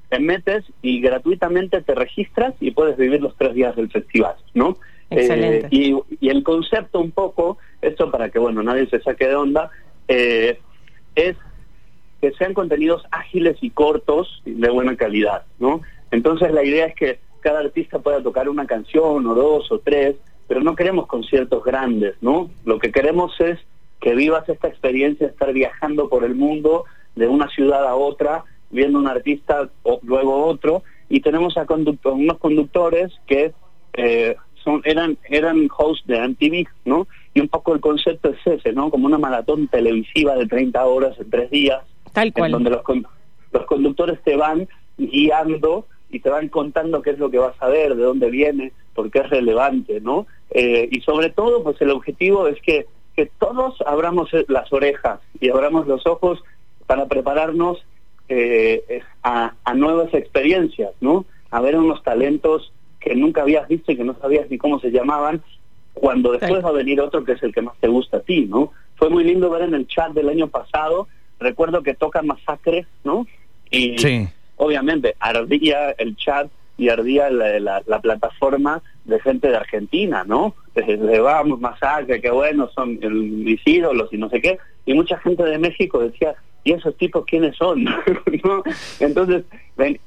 te 0.09 0.19
metes 0.19 0.65
y 0.83 1.01
gratuitamente 1.01 1.81
te 1.81 1.95
registras 1.95 2.55
y 2.61 2.73
puedes 2.73 2.97
vivir 2.97 3.23
los 3.23 3.35
tres 3.37 3.55
días 3.55 3.75
del 3.77 3.91
festival, 3.91 4.35
¿no? 4.53 4.77
Eh, 5.17 5.67
y, 5.71 6.29
el 6.29 6.43
concepto 6.43 7.01
un 7.01 7.11
poco, 7.11 7.59
esto 7.81 8.11
para 8.11 8.31
que 8.31 8.39
bueno 8.39 8.63
nadie 8.63 8.87
se 8.87 9.01
saque 9.01 9.29
de 9.29 9.35
onda, 9.35 9.71
eh, 10.09 10.59
es 11.15 11.37
que 12.21 12.33
sean 12.33 12.55
contenidos 12.55 13.05
ágiles 13.11 13.57
y 13.61 13.71
cortos 13.71 14.43
de 14.45 14.71
buena 14.71 14.97
calidad, 14.97 15.45
¿no? 15.59 15.83
Entonces 16.11 16.53
la 16.53 16.65
idea 16.65 16.87
es 16.87 16.95
que 16.95 17.21
cada 17.41 17.61
artista 17.61 17.99
pueda 17.99 18.23
tocar 18.23 18.49
una 18.49 18.67
canción 18.67 19.27
o 19.27 19.35
dos 19.35 19.71
o 19.73 19.79
tres 19.81 20.17
pero 20.53 20.61
no 20.61 20.77
queremos 20.77 21.07
conciertos 21.07 21.65
grandes, 21.65 22.15
¿no? 22.21 22.51
Lo 22.67 22.79
que 22.79 22.93
queremos 22.93 23.33
es 23.41 23.59
que 24.03 24.15
vivas 24.15 24.47
esta 24.51 24.69
experiencia 24.69 25.27
estar 25.27 25.51
viajando 25.53 26.11
por 26.11 26.25
el 26.25 26.35
mundo 26.35 26.85
de 27.15 27.27
una 27.27 27.49
ciudad 27.49 27.87
a 27.87 27.95
otra, 27.95 28.45
viendo 28.69 28.99
un 28.99 29.09
artista 29.09 29.71
o 29.83 29.99
luego 30.03 30.45
otro, 30.45 30.83
y 31.09 31.21
tenemos 31.21 31.57
a 31.57 31.65
unos 32.05 32.39
conductores 32.39 33.13
que 33.27 33.55
eh, 33.95 34.37
son 34.63 34.83
eran 34.85 35.17
eran 35.29 35.69
hosts 35.77 36.07
de 36.07 36.29
MTV, 36.29 36.67
¿no? 36.85 37.07
Y 37.35 37.41
un 37.41 37.49
poco 37.49 37.75
el 37.75 37.81
concepto 37.81 38.31
es 38.31 38.47
ese, 38.47 38.73
¿no? 38.73 38.91
Como 38.91 39.07
una 39.07 39.19
maratón 39.19 39.69
televisiva 39.69 40.35
de 40.37 40.47
30 40.47 40.85
horas 40.85 41.19
en 41.19 41.31
tres 41.31 41.51
días, 41.51 41.81
Tal 42.13 42.33
cual. 42.33 42.47
en 42.47 42.53
donde 42.53 42.71
los, 42.71 42.83
los 43.53 43.67
conductores 43.67 44.23
te 44.23 44.37
van 44.37 44.69
guiando 44.99 45.87
y 46.11 46.21
te 46.21 46.31
van 46.31 46.49
contando 46.49 47.03
qué 47.03 47.11
es 47.11 47.19
lo 47.19 47.31
que 47.31 47.39
vas 47.39 47.55
a 47.61 47.69
ver, 47.69 47.97
de 47.97 48.03
dónde 48.03 48.31
viene, 48.31 48.73
porque 48.95 49.21
es 49.21 49.31
relevante, 49.31 50.01
¿no? 50.01 50.27
Eh, 50.51 50.89
y 50.91 51.01
sobre 51.01 51.31
todo, 51.31 51.63
pues 51.63 51.81
el 51.81 51.91
objetivo 51.91 52.47
es 52.47 52.61
que, 52.61 52.87
que 53.17 53.27
todos 53.39 53.81
abramos 53.87 54.31
las 54.49 54.71
orejas 54.73 55.21
y 55.41 55.49
abramos 55.49 55.87
los 55.87 56.07
ojos 56.07 56.43
para 56.87 57.07
prepararnos 57.07 57.83
eh, 58.29 59.03
a, 59.23 59.55
nuevas 59.75 60.13
experiencias, 60.13 60.91
¿no? 61.01 61.25
A 61.51 61.61
ver 61.61 61.77
unos 61.77 62.03
talentos 62.03 62.73
que 63.03 63.15
nunca 63.15 63.43
habías 63.43 63.69
visto 63.69 63.93
y 63.93 63.97
que 63.97 64.05
no 64.05 64.17
sabías 64.21 64.51
ni 64.51 64.59
cómo 64.59 64.79
se 64.81 64.91
llamaban, 64.91 65.43
cuando 65.95 66.33
después 66.33 66.65
va 66.65 66.71
a 66.71 66.73
venir 66.73 67.01
otro 67.01 67.25
que 67.25 67.33
es 67.33 67.43
el 67.43 67.53
que 67.53 67.63
más 67.63 67.77
te 67.79 67.89
gusta 67.89 68.19
a 68.19 68.21
ti, 68.21 68.47
¿no? 68.47 68.73
Fue 68.97 69.11
muy 69.11 69.25
lindo 69.25 69.51
ver 69.51 69.63
en 69.63 69.75
el 69.75 69.87
chat 69.87 70.13
del 70.13 70.29
año 70.29 70.49
pasado, 70.49 71.09
recuerdo 71.39 71.83
que 71.83 71.95
toca 71.95 72.23
Masacre, 72.23 72.87
¿no? 73.05 73.27
Y 73.71 73.97
obviamente 74.57 75.17
ardía 75.19 75.91
el 75.93 76.17
chat 76.17 76.51
y 76.79 76.89
ardía 76.89 77.31
la, 77.31 77.83
la, 77.87 78.01
plataforma 78.01 78.83
de 79.05 79.21
gente 79.21 79.49
de 79.49 79.57
Argentina, 79.57 80.25
¿no? 80.25 80.55
Desde 80.75 81.21
vamos, 81.21 81.61
masacre, 81.61 82.21
qué 82.21 82.31
bueno, 82.31 82.71
son 82.75 82.99
mis 83.45 83.61
ídolos 83.67 84.13
y 84.13 84.19
no 84.19 84.29
sé 84.31 84.41
qué. 84.41 84.59
Y 84.87 84.95
mucha 84.95 85.19
gente 85.19 85.45
de 85.45 85.59
México 85.59 85.99
decía, 85.99 86.35
¿y 86.65 86.73
esos 86.73 86.97
tipos 86.97 87.25
quiénes 87.27 87.57
son? 87.57 87.85
Entonces 89.01 89.45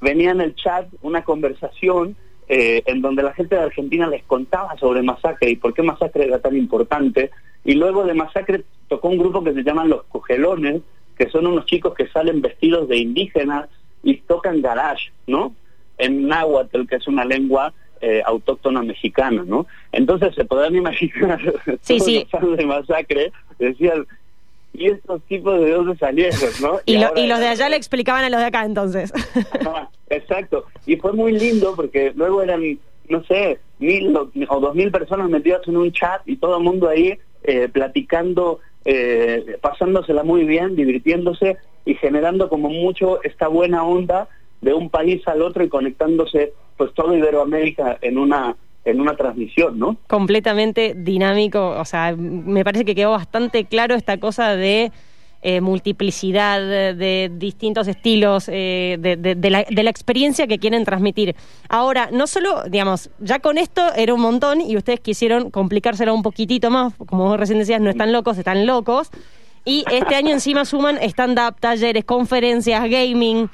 venía 0.00 0.32
en 0.32 0.40
el 0.40 0.54
chat 0.54 0.86
una 1.02 1.22
conversación 1.22 2.16
eh, 2.48 2.82
en 2.86 3.02
donde 3.02 3.22
la 3.22 3.32
gente 3.32 3.56
de 3.56 3.62
Argentina 3.62 4.06
les 4.06 4.22
contaba 4.24 4.76
sobre 4.78 5.02
Masacre 5.02 5.50
y 5.50 5.56
por 5.56 5.74
qué 5.74 5.82
Masacre 5.82 6.24
era 6.24 6.38
tan 6.38 6.56
importante. 6.56 7.30
Y 7.64 7.74
luego 7.74 8.04
de 8.04 8.14
Masacre 8.14 8.64
tocó 8.88 9.08
un 9.08 9.18
grupo 9.18 9.42
que 9.42 9.52
se 9.52 9.64
llaman 9.64 9.88
Los 9.88 10.04
Cogelones, 10.04 10.82
que 11.18 11.28
son 11.30 11.46
unos 11.46 11.66
chicos 11.66 11.94
que 11.94 12.06
salen 12.08 12.40
vestidos 12.40 12.88
de 12.88 12.98
indígenas 12.98 13.68
y 14.02 14.18
tocan 14.18 14.62
garage, 14.62 15.10
¿no? 15.26 15.54
En 15.98 16.28
náhuatl, 16.28 16.86
que 16.86 16.96
es 16.96 17.08
una 17.08 17.24
lengua 17.24 17.72
eh, 18.00 18.22
autóctona 18.24 18.82
mexicana, 18.82 19.42
¿no? 19.44 19.66
Entonces 19.90 20.34
se 20.34 20.44
podrán 20.44 20.76
imaginar 20.76 21.40
sí, 21.80 21.98
sí. 21.98 22.26
los 22.40 22.56
de 22.56 22.66
masacre 22.66 23.32
decían 23.58 24.06
¿y 24.78 24.86
estos 24.88 25.22
tipos 25.24 25.60
de 25.60 25.70
dónde 25.72 25.96
salieron, 25.96 26.38
no? 26.62 26.80
Y, 26.86 26.98
lo- 26.98 27.12
y 27.16 27.26
los 27.26 27.38
de 27.40 27.48
allá 27.48 27.68
le 27.68 27.76
explicaban 27.76 28.24
a 28.24 28.30
los 28.30 28.40
de 28.40 28.46
acá 28.46 28.64
entonces. 28.64 29.12
Ajá, 29.60 29.90
Exacto. 30.10 30.64
Y 30.86 30.96
fue 30.96 31.12
muy 31.12 31.32
lindo 31.38 31.74
porque 31.74 32.12
luego 32.14 32.42
eran, 32.42 32.62
no 33.08 33.24
sé, 33.24 33.58
mil 33.78 34.16
o, 34.16 34.30
o 34.48 34.60
dos 34.60 34.74
mil 34.74 34.90
personas 34.90 35.28
metidas 35.28 35.62
en 35.66 35.76
un 35.76 35.92
chat 35.92 36.22
y 36.26 36.36
todo 36.36 36.58
el 36.58 36.62
mundo 36.64 36.88
ahí 36.88 37.18
eh, 37.44 37.68
platicando, 37.68 38.60
eh, 38.84 39.56
pasándosela 39.60 40.22
muy 40.22 40.44
bien, 40.44 40.76
divirtiéndose 40.76 41.56
y 41.84 41.94
generando 41.94 42.48
como 42.48 42.68
mucho 42.68 43.22
esta 43.22 43.48
buena 43.48 43.84
onda 43.84 44.28
de 44.60 44.74
un 44.74 44.90
país 44.90 45.26
al 45.28 45.42
otro 45.42 45.62
y 45.64 45.68
conectándose 45.68 46.52
pues 46.76 46.92
todo 46.94 47.14
Iberoamérica 47.16 47.98
en 48.02 48.18
una 48.18 48.56
en 48.86 49.00
una 49.00 49.14
transmisión, 49.16 49.78
¿no? 49.78 49.96
completamente 50.06 50.94
dinámico. 50.96 51.70
O 51.78 51.84
sea, 51.84 52.14
me 52.16 52.64
parece 52.64 52.84
que 52.84 52.94
quedó 52.94 53.10
bastante 53.10 53.64
claro 53.66 53.94
esta 53.94 54.18
cosa 54.18 54.56
de 54.56 54.92
eh, 55.42 55.60
multiplicidad, 55.60 56.58
de, 56.60 57.30
distintos 57.34 57.86
estilos, 57.88 58.48
eh, 58.48 58.96
de, 58.98 59.16
de- 59.16 59.34
de 59.34 59.50
la, 59.50 59.64
de 59.68 59.82
la 59.82 59.90
experiencia 59.90 60.46
que 60.46 60.58
quieren 60.58 60.84
transmitir. 60.84 61.36
Ahora, 61.68 62.08
no 62.12 62.26
solo, 62.26 62.64
digamos, 62.68 63.10
ya 63.20 63.38
con 63.40 63.58
esto 63.58 63.82
era 63.94 64.14
un 64.14 64.20
montón 64.20 64.60
y 64.60 64.76
ustedes 64.76 65.00
quisieron 65.00 65.50
complicárselo 65.50 66.14
un 66.14 66.22
poquitito 66.22 66.70
más, 66.70 66.94
como 67.06 67.26
vos 67.26 67.38
recién 67.38 67.58
decías, 67.58 67.80
no 67.80 67.90
están 67.90 68.12
locos, 68.12 68.38
están 68.38 68.66
locos. 68.66 69.10
Y 69.64 69.84
este 69.90 70.14
año 70.14 70.30
encima 70.32 70.64
suman 70.64 70.96
stand-up, 71.02 71.56
talleres, 71.60 72.04
conferencias, 72.04 72.82
gaming. 72.88 73.48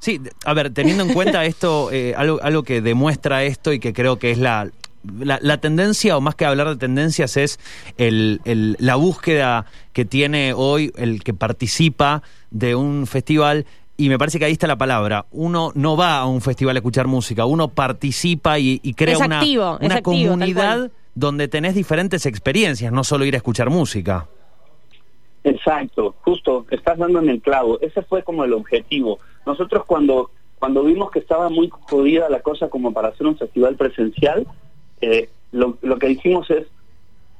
Sí, 0.00 0.20
a 0.44 0.54
ver, 0.54 0.70
teniendo 0.72 1.02
en 1.04 1.12
cuenta 1.12 1.44
esto, 1.44 1.90
eh, 1.92 2.14
algo, 2.16 2.38
algo 2.42 2.62
que 2.62 2.80
demuestra 2.80 3.42
esto 3.44 3.72
y 3.72 3.80
que 3.80 3.92
creo 3.92 4.18
que 4.18 4.30
es 4.30 4.38
la, 4.38 4.70
la, 5.18 5.38
la 5.42 5.58
tendencia, 5.58 6.16
o 6.16 6.20
más 6.20 6.34
que 6.34 6.44
hablar 6.44 6.68
de 6.68 6.76
tendencias, 6.76 7.36
es 7.36 7.58
el, 7.96 8.40
el- 8.44 8.76
la 8.78 8.96
búsqueda 8.96 9.66
que 9.92 10.04
tiene 10.04 10.52
hoy 10.54 10.92
el 10.96 11.22
que 11.24 11.34
participa 11.34 12.22
de 12.50 12.74
un 12.74 13.06
festival. 13.06 13.66
Y 14.00 14.08
me 14.08 14.16
parece 14.18 14.38
que 14.38 14.44
ahí 14.44 14.52
está 14.52 14.68
la 14.68 14.78
palabra. 14.78 15.26
Uno 15.32 15.72
no 15.74 15.96
va 15.96 16.18
a 16.18 16.26
un 16.26 16.40
festival 16.40 16.76
a 16.76 16.78
escuchar 16.78 17.08
música, 17.08 17.44
uno 17.46 17.66
participa 17.66 18.56
y, 18.60 18.78
y 18.84 18.94
crea 18.94 19.14
Es 19.14 19.18
una, 19.20 19.40
una 19.80 19.94
activo, 19.96 20.02
comunidad 20.02 20.92
donde 21.16 21.48
tenés 21.48 21.74
diferentes 21.74 22.24
experiencias, 22.24 22.92
no 22.92 23.02
solo 23.02 23.24
ir 23.24 23.34
a 23.34 23.38
escuchar 23.38 23.70
música. 23.70 24.28
Exacto, 25.44 26.14
justo, 26.22 26.66
estás 26.70 26.98
dando 26.98 27.20
en 27.20 27.28
el 27.28 27.40
clavo. 27.40 27.80
Ese 27.80 28.02
fue 28.02 28.22
como 28.22 28.44
el 28.44 28.52
objetivo. 28.52 29.18
Nosotros 29.48 29.84
cuando 29.86 30.30
cuando 30.58 30.82
vimos 30.82 31.10
que 31.10 31.20
estaba 31.20 31.48
muy 31.48 31.68
jodida 31.70 32.28
la 32.28 32.40
cosa 32.40 32.68
como 32.68 32.92
para 32.92 33.08
hacer 33.08 33.26
un 33.26 33.38
festival 33.38 33.76
presencial, 33.76 34.46
eh, 35.00 35.28
lo, 35.52 35.78
lo 35.82 35.98
que 35.98 36.08
dijimos 36.08 36.50
es, 36.50 36.66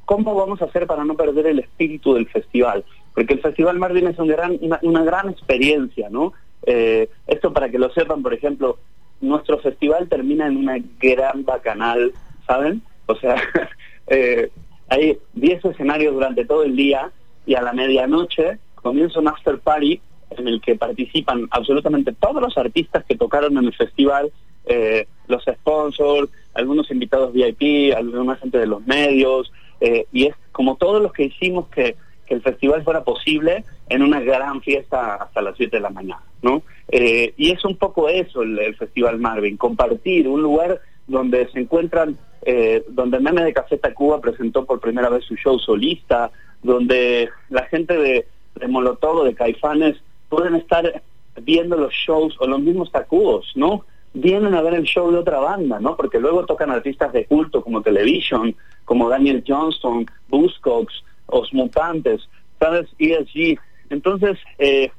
¿cómo 0.04 0.34
vamos 0.34 0.62
a 0.62 0.66
hacer 0.66 0.86
para 0.86 1.04
no 1.04 1.14
perder 1.14 1.48
el 1.48 1.58
espíritu 1.58 2.14
del 2.14 2.28
festival? 2.28 2.84
Porque 3.14 3.34
el 3.34 3.40
Festival 3.40 3.78
Marvin 3.78 4.06
es 4.06 4.18
un 4.18 4.28
gran, 4.28 4.58
una, 4.82 5.02
gran 5.02 5.28
experiencia, 5.28 6.08
¿no? 6.08 6.32
Eh, 6.64 7.10
esto 7.26 7.52
para 7.52 7.68
que 7.68 7.78
lo 7.78 7.90
sepan, 7.90 8.22
por 8.22 8.32
ejemplo, 8.32 8.78
nuestro 9.20 9.58
festival 9.58 10.08
termina 10.08 10.46
en 10.46 10.56
una 10.56 10.76
gran 11.00 11.44
bacanal, 11.44 12.12
¿saben? 12.46 12.80
O 13.06 13.16
sea, 13.16 13.34
eh, 14.06 14.50
hay 14.88 15.18
10 15.34 15.64
escenarios 15.64 16.14
durante 16.14 16.44
todo 16.44 16.62
el 16.62 16.76
día 16.76 17.10
y 17.44 17.56
a 17.56 17.62
la 17.62 17.72
medianoche 17.72 18.58
comienza 18.76 19.18
un 19.18 19.26
after 19.26 19.58
party 19.58 20.00
en 20.38 20.48
el 20.48 20.60
que 20.60 20.76
participan 20.76 21.48
absolutamente 21.50 22.12
todos 22.12 22.40
los 22.40 22.56
artistas 22.56 23.04
que 23.04 23.16
tocaron 23.16 23.56
en 23.58 23.64
el 23.64 23.74
festival, 23.74 24.32
eh, 24.66 25.06
los 25.28 25.44
sponsors, 25.44 26.30
algunos 26.54 26.90
invitados 26.90 27.32
VIP, 27.32 27.94
alguna 27.96 28.36
gente 28.36 28.58
de 28.58 28.66
los 28.66 28.86
medios, 28.86 29.52
eh, 29.80 30.06
y 30.12 30.26
es 30.26 30.34
como 30.52 30.76
todos 30.76 31.00
los 31.00 31.12
que 31.12 31.24
hicimos 31.24 31.68
que, 31.68 31.96
el 32.28 32.42
festival 32.42 32.84
fuera 32.84 33.04
posible 33.04 33.64
en 33.88 34.02
una 34.02 34.20
gran 34.20 34.60
fiesta 34.60 35.14
hasta 35.14 35.40
las 35.40 35.56
7 35.56 35.78
de 35.78 35.80
la 35.80 35.88
mañana, 35.88 36.22
¿no? 36.42 36.60
Eh, 36.92 37.32
y 37.38 37.52
es 37.52 37.64
un 37.64 37.78
poco 37.78 38.10
eso 38.10 38.42
el, 38.42 38.76
Festival 38.76 39.18
Marvin, 39.18 39.56
compartir 39.56 40.28
un 40.28 40.42
lugar 40.42 40.78
donde 41.06 41.48
se 41.48 41.60
encuentran, 41.60 42.18
donde 42.90 43.18
Meme 43.18 43.44
de 43.44 43.54
Café 43.54 43.78
Tacuba 43.78 44.20
presentó 44.20 44.66
por 44.66 44.78
primera 44.78 45.08
vez 45.08 45.24
su 45.24 45.36
show 45.36 45.58
solista, 45.58 46.30
donde 46.62 47.30
la 47.48 47.64
gente 47.64 47.96
de, 47.96 48.26
de 48.56 48.68
Molotov 48.68 49.24
de 49.24 49.34
Caifanes 49.34 49.96
pueden 50.28 50.54
estar 50.54 51.02
viendo 51.42 51.76
los 51.76 51.92
shows 51.92 52.36
o 52.40 52.46
los 52.46 52.60
mismos 52.60 52.90
Tacubos, 52.90 53.52
¿no? 53.54 53.84
Vienen 54.14 54.54
a 54.54 54.62
ver 54.62 54.74
el 54.74 54.84
show 54.84 55.10
de 55.10 55.18
otra 55.18 55.38
banda, 55.38 55.78
¿no? 55.80 55.96
Porque 55.96 56.18
luego 56.18 56.46
tocan 56.46 56.70
artistas 56.70 57.12
de 57.12 57.26
culto 57.26 57.62
como 57.62 57.82
Television, 57.82 58.54
como 58.84 59.08
Daniel 59.08 59.44
Johnston, 59.46 60.06
Buzzcocks, 60.28 61.04
Os 61.26 61.52
Mutantes, 61.52 62.28
¿sabes? 62.58 62.88
ESG. 62.98 63.58
Entonces, 63.90 64.38
eh, 64.58 64.90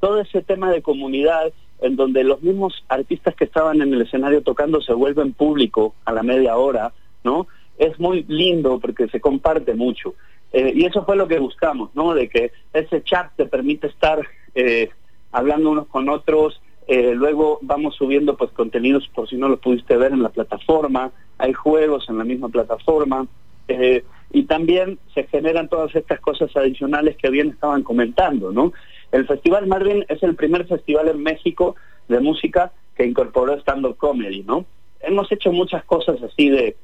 todo 0.00 0.20
ese 0.20 0.42
tema 0.42 0.70
de 0.70 0.82
comunidad 0.82 1.52
en 1.80 1.96
donde 1.96 2.24
los 2.24 2.42
mismos 2.42 2.84
artistas 2.88 3.34
que 3.34 3.44
estaban 3.44 3.80
en 3.80 3.94
el 3.94 4.02
escenario 4.02 4.42
tocando 4.42 4.80
se 4.80 4.92
vuelven 4.92 5.32
público 5.32 5.94
a 6.04 6.12
la 6.12 6.22
media 6.22 6.56
hora, 6.56 6.92
¿no? 7.24 7.46
Es 7.78 7.98
muy 8.00 8.24
lindo 8.28 8.78
porque 8.80 9.08
se 9.08 9.20
comparte 9.20 9.74
mucho. 9.74 10.14
Eh, 10.52 10.72
y 10.74 10.84
eso 10.86 11.04
fue 11.04 11.16
lo 11.16 11.28
que 11.28 11.38
buscamos, 11.38 11.90
¿no? 11.94 12.14
De 12.14 12.28
que 12.28 12.52
ese 12.72 13.02
chat 13.02 13.30
te 13.36 13.46
permite 13.46 13.86
estar 13.86 14.20
eh, 14.54 14.90
hablando 15.32 15.70
unos 15.70 15.86
con 15.88 16.08
otros, 16.08 16.60
eh, 16.86 17.12
luego 17.14 17.58
vamos 17.62 17.96
subiendo 17.96 18.36
pues 18.36 18.50
contenidos 18.52 19.08
por 19.14 19.28
si 19.28 19.36
no 19.36 19.48
los 19.48 19.60
pudiste 19.60 19.96
ver 19.96 20.12
en 20.12 20.22
la 20.22 20.30
plataforma, 20.30 21.12
hay 21.36 21.52
juegos 21.52 22.08
en 22.08 22.18
la 22.18 22.24
misma 22.24 22.48
plataforma, 22.48 23.26
eh, 23.68 24.04
y 24.32 24.44
también 24.44 24.98
se 25.14 25.24
generan 25.24 25.68
todas 25.68 25.94
estas 25.94 26.20
cosas 26.20 26.54
adicionales 26.56 27.16
que 27.16 27.30
bien 27.30 27.50
estaban 27.50 27.82
comentando, 27.82 28.52
¿no? 28.52 28.72
El 29.12 29.26
Festival 29.26 29.66
Marvin 29.66 30.04
es 30.08 30.22
el 30.22 30.34
primer 30.34 30.66
festival 30.66 31.08
en 31.08 31.22
México 31.22 31.76
de 32.08 32.20
música 32.20 32.72
que 32.94 33.06
incorporó 33.06 33.54
stand-up 33.58 33.96
comedy, 33.96 34.42
¿no? 34.42 34.64
Hemos 35.00 35.30
hecho 35.30 35.52
muchas 35.52 35.84
cosas 35.84 36.22
así 36.22 36.50
de, 36.50 36.76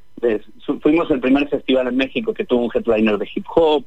fuimos 0.80 1.11
el 1.11 1.21
primer 1.21 1.49
festival 1.49 1.88
en 1.88 1.97
México 1.97 2.33
que 2.33 2.44
tuvo 2.44 2.64
un 2.64 2.71
headliner 2.73 3.18
de 3.18 3.28
hip 3.35 3.44
hop, 3.54 3.85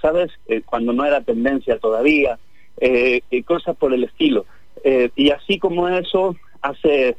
¿sabes? 0.00 0.32
Cuando 0.64 0.92
no 0.92 1.04
era 1.04 1.20
tendencia 1.20 1.78
todavía, 1.78 2.38
eh, 2.80 3.22
cosas 3.44 3.76
por 3.76 3.92
el 3.92 4.04
estilo. 4.04 4.46
Eh, 4.84 5.10
y 5.16 5.30
así 5.30 5.58
como 5.58 5.88
eso, 5.88 6.36
hace 6.62 7.16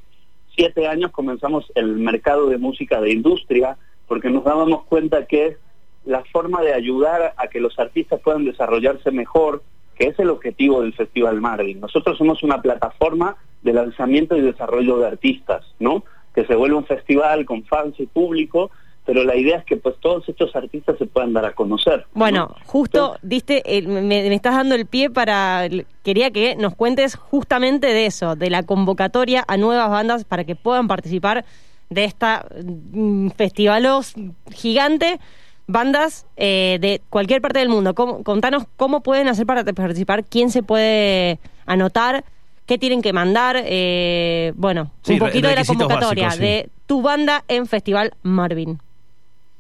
siete 0.56 0.88
años 0.88 1.12
comenzamos 1.12 1.72
el 1.76 1.96
mercado 1.98 2.48
de 2.50 2.58
música 2.58 3.00
de 3.02 3.12
industria, 3.12 3.78
porque 4.08 4.30
nos 4.30 4.44
dábamos 4.44 4.84
cuenta 4.86 5.26
que 5.26 5.58
la 6.06 6.24
forma 6.32 6.62
de 6.62 6.74
ayudar 6.74 7.34
a 7.38 7.48
que 7.48 7.60
los 7.60 7.78
artistas 7.78 8.20
puedan 8.22 8.46
desarrollarse 8.46 9.12
mejor, 9.12 9.62
que 9.96 10.08
es 10.08 10.20
el 10.20 10.30
objetivo 10.30 10.82
del 10.82 10.94
Festival 10.94 11.42
Marvin. 11.42 11.80
Nosotros 11.80 12.18
somos 12.18 12.42
una 12.42 12.62
plataforma 12.62 13.36
de 13.62 13.74
lanzamiento 13.74 14.36
y 14.36 14.42
desarrollo 14.42 14.98
de 14.98 15.08
artistas, 15.08 15.66
¿no? 15.80 16.04
Que 16.34 16.46
se 16.46 16.56
vuelve 16.56 16.78
un 16.78 16.86
festival 16.86 17.46
con 17.46 17.64
fans 17.66 18.00
y 18.00 18.06
público, 18.06 18.72
pero 19.10 19.24
la 19.24 19.36
idea 19.36 19.58
es 19.58 19.66
que 19.66 19.76
pues 19.76 19.96
todos 20.02 20.30
estos 20.30 20.56
artistas 20.56 20.96
se 21.00 21.08
puedan 21.08 21.34
dar 21.34 21.44
a 21.44 21.54
conocer. 21.54 22.02
¿no? 22.02 22.06
Bueno, 22.20 22.56
justo 22.68 23.18
diste, 23.24 23.64
el- 23.76 23.88
me, 23.88 24.04
me 24.04 24.36
estás 24.36 24.54
dando 24.54 24.76
el 24.76 24.86
pie 24.86 25.10
para, 25.10 25.68
quería 26.04 26.30
que 26.30 26.56
nos 26.56 26.76
cuentes 26.76 27.16
justamente 27.16 27.88
de 27.88 28.06
eso, 28.06 28.36
de 28.36 28.52
la 28.52 28.62
convocatoria 28.62 29.44
a 29.48 29.58
nuevas 29.58 29.90
bandas 29.90 30.26
para 30.26 30.44
que 30.44 30.56
puedan 30.56 30.88
participar 30.88 31.44
de 31.90 32.04
esta 32.04 32.46
mm, 32.64 33.30
festivalos 33.30 34.14
gigante, 34.52 35.20
bandas 35.66 36.28
eh, 36.38 36.78
de 36.80 37.02
cualquier 37.10 37.42
parte 37.42 37.58
del 37.58 37.70
mundo. 37.70 37.96
¿Cómo- 37.96 38.24
contanos 38.24 38.66
cómo 38.78 39.02
pueden 39.02 39.28
hacer 39.28 39.48
para 39.48 39.64
participar, 39.64 40.24
quién 40.24 40.52
se 40.52 40.62
puede 40.62 41.40
anotar, 41.66 42.24
qué 42.68 42.78
tienen 42.78 43.02
que 43.02 43.12
mandar, 43.12 43.60
eh, 43.66 44.54
bueno, 44.56 44.92
Sí, 45.02 45.14
un 45.14 45.20
poquito 45.20 45.48
de 45.48 45.56
la 45.56 45.66
convocatoria 45.66 46.26
básicos, 46.26 46.34
sí. 46.36 46.54
de 46.54 46.70
tu 46.86 47.02
banda 47.02 47.44
en 47.48 47.66
Festival 47.66 48.14
Marvin. 48.22 48.78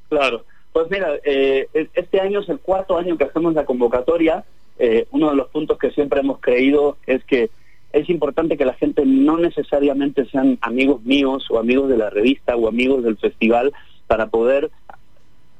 Claro, 0.09 0.43
pues 0.73 0.89
mira, 0.89 1.13
eh, 1.23 1.67
este 1.73 2.19
año 2.19 2.41
es 2.41 2.49
el 2.49 2.59
cuarto 2.59 2.97
año 2.97 3.17
que 3.17 3.25
hacemos 3.25 3.53
la 3.53 3.65
convocatoria. 3.65 4.43
Eh, 4.77 5.07
uno 5.11 5.29
de 5.29 5.35
los 5.35 5.49
puntos 5.49 5.77
que 5.77 5.91
siempre 5.91 6.21
hemos 6.21 6.39
creído 6.39 6.97
es 7.05 7.23
que 7.25 7.49
es 7.91 8.09
importante 8.09 8.57
que 8.57 8.65
la 8.65 8.73
gente 8.73 9.03
no 9.05 9.37
necesariamente 9.37 10.25
sean 10.25 10.57
amigos 10.61 11.03
míos 11.03 11.47
o 11.49 11.59
amigos 11.59 11.89
de 11.89 11.97
la 11.97 12.09
revista 12.09 12.55
o 12.55 12.67
amigos 12.67 13.03
del 13.03 13.17
festival 13.17 13.73
para 14.07 14.27
poder 14.27 14.69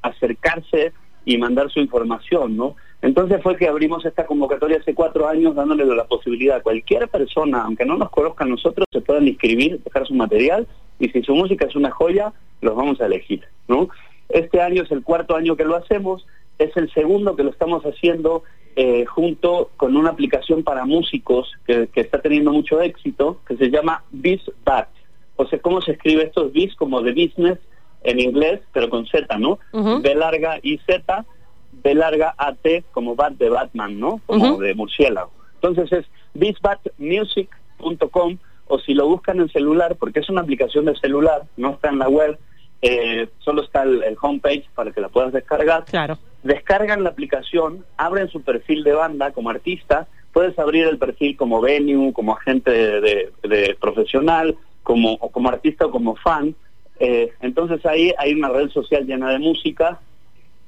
acercarse 0.02 0.94
y 1.26 1.38
mandar 1.38 1.70
su 1.70 1.80
información, 1.80 2.56
¿no? 2.56 2.76
Entonces 3.02 3.42
fue 3.42 3.56
que 3.56 3.68
abrimos 3.68 4.06
esta 4.06 4.26
convocatoria 4.26 4.78
hace 4.78 4.94
cuatro 4.94 5.28
años 5.28 5.56
dándole 5.56 5.86
la 5.86 6.06
posibilidad 6.06 6.58
a 6.58 6.62
cualquier 6.62 7.08
persona, 7.08 7.64
aunque 7.64 7.86
no 7.86 7.98
nos 7.98 8.10
conozca 8.10 8.44
a 8.44 8.48
nosotros, 8.48 8.86
se 8.92 9.02
puedan 9.02 9.28
inscribir, 9.28 9.82
dejar 9.84 10.06
su 10.06 10.14
material 10.14 10.68
y 11.00 11.10
si 11.10 11.24
su 11.24 11.34
música 11.34 11.66
es 11.66 11.76
una 11.76 11.92
joya, 11.92 12.34
los 12.62 12.76
vamos 12.76 13.00
a 13.00 13.06
elegir, 13.06 13.44
¿no? 13.68 13.90
Este 14.30 14.62
año 14.62 14.84
es 14.84 14.92
el 14.92 15.04
cuarto 15.04 15.36
año 15.36 15.56
que 15.56 15.66
lo 15.66 15.76
hacemos, 15.76 16.26
es 16.58 16.76
el 16.78 16.92
segundo 16.94 17.36
que 17.36 17.44
lo 17.44 17.50
estamos 17.50 17.84
haciendo 17.84 18.44
eh, 18.76 19.06
junto 19.06 19.72
con 19.78 19.98
una 19.98 20.12
aplicación 20.12 20.64
para 20.64 20.86
músicos 20.86 21.52
que, 21.66 21.88
que 21.88 22.02
está 22.02 22.22
teniendo 22.22 22.52
mucho 22.52 22.82
éxito, 22.82 23.40
que 23.48 23.58
se 23.58 23.70
llama 23.70 24.04
BizBat. 24.12 24.90
O 25.36 25.48
sea, 25.48 25.60
¿cómo 25.60 25.82
se 25.82 25.94
escribe 25.94 26.24
esto? 26.24 26.50
Biz 26.50 26.76
como 26.76 27.02
de 27.02 27.12
business 27.12 27.60
en 28.04 28.20
inglés, 28.20 28.62
pero 28.72 28.90
con 28.90 29.06
Z, 29.08 29.38
¿no? 29.38 29.60
Ujú. 29.74 30.02
B 30.02 30.16
larga 30.16 30.60
y 30.62 30.78
Z, 30.80 31.26
B 31.72 31.94
larga 31.94 32.34
AT 32.38 32.66
como 32.92 33.16
Bat 33.16 33.34
de 33.34 33.50
Batman, 33.50 34.00
¿no? 34.00 34.22
Como 34.26 34.58
de 34.58 34.74
murciélago. 34.76 35.32
Entonces 35.56 35.92
es 35.92 36.06
bizbatmusic.com 36.34 38.38
o 38.68 38.80
si 38.80 38.94
lo 38.94 39.08
buscan 39.08 39.40
en 39.40 39.50
celular, 39.50 39.96
porque 39.98 40.20
es 40.20 40.30
una 40.30 40.42
aplicación 40.42 40.86
de 40.86 40.96
celular, 40.96 41.44
no 41.58 41.72
está 41.72 41.90
en 41.90 42.00
la 42.00 42.08
web, 42.08 42.38
eh, 42.82 43.28
solo 43.40 43.64
está 43.64 43.84
el, 43.84 44.04
el 44.04 44.18
homepage 44.22 44.66
para 44.76 44.92
que 44.92 45.02
la 45.02 45.10
puedas 45.10 45.34
descargar. 45.34 45.86
Claro. 45.86 46.18
Descargan 46.44 47.04
la 47.04 47.10
aplicación, 47.10 47.86
abren 47.98 48.30
su 48.30 48.42
perfil 48.42 48.84
de 48.84 48.94
banda 48.94 49.32
como 49.32 49.50
artista, 49.50 50.08
puedes 50.32 50.58
abrir 50.58 50.86
el 50.88 50.98
perfil 50.98 51.36
como 51.36 51.60
venue, 51.60 52.14
como 52.14 52.34
agente 52.34 52.72
de, 52.72 53.02
de- 53.02 53.32
de 53.48 53.78
profesional, 53.80 54.56
como, 54.84 55.14
o 55.14 55.30
como 55.30 55.50
artista 55.50 55.86
o 55.88 55.92
como 55.92 56.16
fan. 56.16 56.56
Eh, 57.00 57.32
entonces 57.42 57.86
ahí 57.86 58.14
hay 58.18 58.34
una 58.34 58.50
red 58.50 58.70
social 58.70 59.06
llena 59.06 59.32
de 59.32 59.40
música 59.40 60.00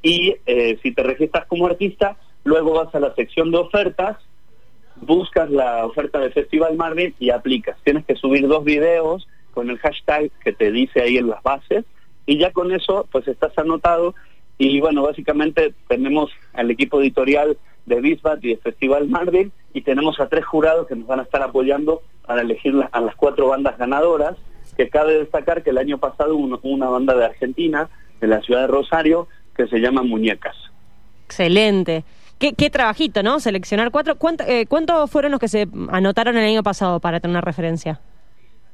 y 0.01 0.35
eh, 0.45 0.77
si 0.81 0.93
te 0.93 1.03
registras 1.03 1.45
como 1.45 1.67
artista, 1.67 2.17
luego 2.43 2.73
vas 2.73 2.93
a 2.95 2.99
la 2.99 3.13
sección 3.15 3.51
de 3.51 3.57
ofertas, 3.59 4.17
buscas 4.97 5.49
la 5.49 5.85
oferta 5.85 6.19
de 6.19 6.31
Festival 6.31 6.75
Marvin 6.75 7.13
y 7.19 7.29
aplicas. 7.29 7.77
Tienes 7.83 8.05
que 8.05 8.15
subir 8.15 8.47
dos 8.47 8.63
videos 8.63 9.27
con 9.53 9.69
el 9.69 9.77
hashtag 9.79 10.31
que 10.43 10.53
te 10.53 10.71
dice 10.71 11.01
ahí 11.01 11.17
en 11.17 11.27
las 11.29 11.41
bases 11.43 11.85
y 12.25 12.37
ya 12.37 12.51
con 12.51 12.71
eso 12.71 13.07
pues 13.11 13.27
estás 13.27 13.57
anotado 13.57 14.15
y 14.57 14.79
bueno, 14.79 15.03
básicamente 15.03 15.73
tenemos 15.87 16.29
al 16.53 16.69
equipo 16.71 17.01
editorial 17.01 17.57
de 17.85 17.99
Bisbat 17.99 18.43
y 18.45 18.55
Festival 18.57 19.07
Marvin 19.07 19.51
y 19.73 19.81
tenemos 19.81 20.19
a 20.19 20.27
tres 20.29 20.45
jurados 20.45 20.87
que 20.87 20.95
nos 20.95 21.07
van 21.07 21.19
a 21.19 21.23
estar 21.23 21.41
apoyando 21.41 22.01
para 22.27 22.41
elegir 22.41 22.73
la- 22.75 22.85
a 22.91 23.01
las 23.01 23.15
cuatro 23.15 23.47
bandas 23.47 23.77
ganadoras, 23.77 24.35
que 24.77 24.87
cabe 24.89 25.17
destacar 25.17 25.63
que 25.63 25.71
el 25.71 25.77
año 25.79 25.97
pasado 25.97 26.35
hubo 26.35 26.59
una 26.69 26.89
banda 26.89 27.15
de 27.15 27.25
Argentina, 27.25 27.89
de 28.19 28.27
la 28.27 28.39
ciudad 28.41 28.61
de 28.61 28.67
Rosario, 28.67 29.27
que 29.55 29.67
se 29.67 29.79
llama 29.79 30.03
Muñecas. 30.03 30.55
Excelente. 31.25 32.03
Qué, 32.39 32.53
qué 32.53 32.69
trabajito, 32.69 33.23
¿no? 33.23 33.39
Seleccionar 33.39 33.91
cuatro. 33.91 34.15
¿Cuánto- 34.15 34.43
eh, 34.47 34.65
¿Cuántos 34.67 35.09
fueron 35.09 35.31
los 35.31 35.39
que 35.39 35.47
se 35.47 35.67
anotaron 35.89 36.37
el 36.37 36.45
año 36.45 36.63
pasado 36.63 36.99
para 36.99 37.19
tener 37.19 37.33
una 37.33 37.41
referencia? 37.41 37.99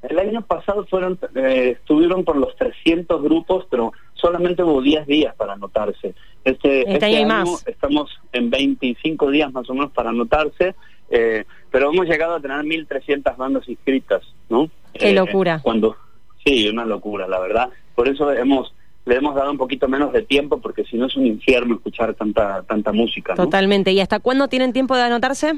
El 0.04 0.20
año 0.20 0.42
pasado 0.42 0.86
fueron 0.86 1.20
eh, 1.36 1.78
estuvieron 1.80 2.24
por 2.24 2.38
los 2.38 2.56
300 2.56 3.22
grupos, 3.22 3.66
pero 3.70 3.92
solamente 4.14 4.64
hubo 4.64 4.82
10 4.82 5.08
días 5.08 5.36
para 5.36 5.54
anotarse. 5.54 6.14
Este, 6.44 6.92
Este 6.92 7.06
año 7.06 7.18
hay 7.18 7.26
más. 7.26 7.68
estamos 7.68 8.10
en 8.32 8.50
25 8.50 9.32
días 9.32 9.52
más 9.52 9.70
o 9.70 9.74
menos 9.74 9.92
para 9.92 10.10
anotarse, 10.12 10.76
eh, 11.10 11.46
pero 11.72 11.92
hemos 11.92 12.06
llegado 12.08 12.36
a 12.36 12.40
tener 12.40 12.58
1.300 12.64 13.36
bandas 13.38 13.68
inscritas, 13.68 14.22
¿no? 14.50 14.70
Qué 14.94 15.10
Eh, 15.10 15.14
locura. 15.14 15.60
Cuando 15.64 15.96
sí, 16.46 16.70
una 16.70 16.86
locura, 16.86 17.28
la 17.28 17.40
verdad. 17.40 17.70
Por 17.96 18.08
eso 18.08 18.32
hemos 18.32 18.74
le 19.06 19.16
hemos 19.16 19.36
dado 19.36 19.50
un 19.52 19.58
poquito 19.58 19.88
menos 19.88 20.12
de 20.12 20.22
tiempo 20.22 20.60
porque 20.60 20.84
si 20.84 20.98
no 20.98 21.06
es 21.06 21.16
un 21.16 21.26
infierno 21.26 21.76
escuchar 21.76 22.14
tanta 22.14 22.62
tanta 22.64 22.92
música, 22.92 23.34
¿no? 23.36 23.46
Totalmente. 23.46 23.92
¿Y 23.94 24.00
hasta 24.02 24.20
cuándo 24.20 24.48
tienen 24.50 24.74
tiempo 24.74 24.96
de 24.98 25.04
anotarse? 25.04 25.54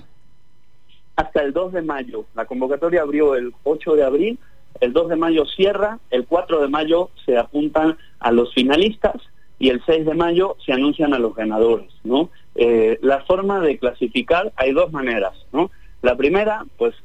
Hasta 1.19 1.41
el 1.41 1.51
2 1.51 1.73
de 1.73 1.81
mayo. 1.81 2.23
La 2.33 2.45
convocatoria 2.45 3.01
abrió 3.01 3.35
el 3.35 3.53
8 3.63 3.95
de 3.95 4.03
abril, 4.05 4.39
el 4.79 4.93
2 4.93 5.09
de 5.09 5.15
mayo 5.17 5.43
cierra, 5.45 5.99
el 6.11 6.25
4 6.25 6.61
de 6.61 6.69
mayo 6.69 7.09
se 7.25 7.37
apuntan 7.37 7.97
a 8.21 8.31
los 8.31 8.53
finalistas 8.53 9.17
y 9.59 9.67
el 9.67 9.83
6 9.85 10.05
de 10.05 10.13
mayo 10.13 10.55
se 10.65 10.71
anuncian 10.71 11.13
a 11.13 11.19
los 11.19 11.35
ganadores, 11.35 11.91
¿no? 12.05 12.29
Eh, 12.55 12.99
la 13.01 13.19
forma 13.25 13.59
de 13.59 13.77
clasificar 13.77 14.53
hay 14.55 14.71
dos 14.71 14.93
maneras, 14.93 15.33
¿no? 15.51 15.71
La 16.01 16.15
primera, 16.15 16.65
pues, 16.77 16.95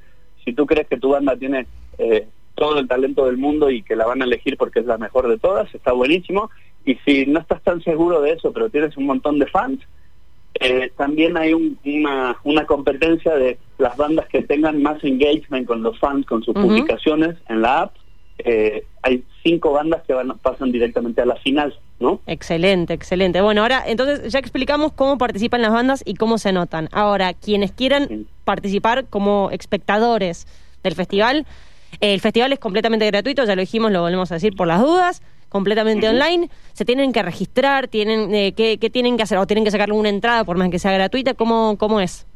si 0.44 0.52
tú 0.52 0.64
crees 0.64 0.86
que 0.86 1.00
tu 1.00 1.08
banda 1.08 1.36
tiene 1.36 1.66
eh, 1.98 2.28
todo 2.54 2.78
el 2.78 2.86
talento 2.86 3.26
del 3.26 3.36
mundo 3.36 3.68
y 3.68 3.82
que 3.82 3.96
la 3.96 4.06
van 4.06 4.22
a 4.22 4.26
elegir 4.26 4.56
porque 4.56 4.78
es 4.78 4.86
la 4.86 4.96
mejor 4.96 5.26
de 5.26 5.38
todas, 5.38 5.74
está 5.74 5.90
buenísimo. 5.90 6.50
Y 6.84 6.94
si 7.04 7.26
no 7.26 7.40
estás 7.40 7.60
tan 7.64 7.82
seguro 7.82 8.20
de 8.20 8.30
eso, 8.34 8.52
pero 8.52 8.70
tienes 8.70 8.96
un 8.96 9.06
montón 9.06 9.40
de 9.40 9.46
fans, 9.46 9.80
eh, 10.60 10.90
también 10.96 11.36
hay 11.36 11.52
un- 11.52 11.78
una, 11.84 12.36
una 12.44 12.66
competencia 12.66 13.34
de 13.34 13.58
las 13.78 13.96
bandas 13.96 14.26
que 14.28 14.42
tengan 14.42 14.80
más 14.82 15.02
engagement 15.02 15.66
con 15.66 15.82
los 15.82 15.98
fans, 15.98 16.26
con 16.26 16.42
sus 16.44 16.54
publicaciones 16.54 17.36
en 17.48 17.62
la 17.62 17.82
app. 17.82 17.94
Eh, 18.38 18.84
hay 19.02 19.22
cinco 19.42 19.72
bandas 19.72 20.02
que 20.06 20.12
van, 20.12 20.36
pasan 20.38 20.72
directamente 20.72 21.20
a 21.22 21.26
la 21.26 21.36
final, 21.36 21.72
¿no? 22.00 22.20
Excelente, 22.26 22.92
excelente. 22.94 23.40
Bueno, 23.40 23.62
ahora 23.62 23.82
entonces 23.86 24.32
ya 24.32 24.38
explicamos 24.40 24.92
cómo 24.92 25.18
participan 25.18 25.62
las 25.62 25.72
bandas 25.72 26.02
y 26.04 26.14
cómo 26.14 26.38
se 26.38 26.48
anotan. 26.48 26.88
Ahora, 26.92 27.32
quienes 27.34 27.70
quieran 27.72 28.08
Sí. 28.08 28.26
participar 28.44 29.06
como 29.08 29.50
espectadores 29.52 30.46
del 30.82 30.94
festival, 30.94 31.46
el 32.00 32.20
festival 32.20 32.52
es 32.52 32.58
completamente 32.58 33.06
gratuito, 33.06 33.44
ya 33.44 33.54
lo 33.54 33.60
dijimos, 33.60 33.92
lo 33.92 34.00
volvemos 34.02 34.32
a 34.32 34.34
decir 34.34 34.54
por 34.56 34.66
las 34.66 34.80
dudas, 34.80 35.22
completamente 35.54 36.08
online. 36.08 36.50
Se 36.72 36.84
tienen 36.84 37.12
que 37.12 37.22
registrar, 37.22 37.86
tienen 37.86 38.34
eh, 38.34 38.54
¿qué, 38.56 38.76
qué 38.78 38.90
tienen 38.90 39.16
que 39.16 39.22
hacer? 39.22 39.38
¿O 39.38 39.46
tienen 39.46 39.62
que 39.62 39.70
sacar 39.70 39.88
alguna 39.88 40.08
entrada 40.08 40.42
por 40.42 40.56
más 40.56 40.68
que 40.68 40.80
sea 40.80 40.90
gratuita? 40.90 41.34
¿Cómo, 41.34 41.76
cómo 41.78 42.00
es? 42.00 42.26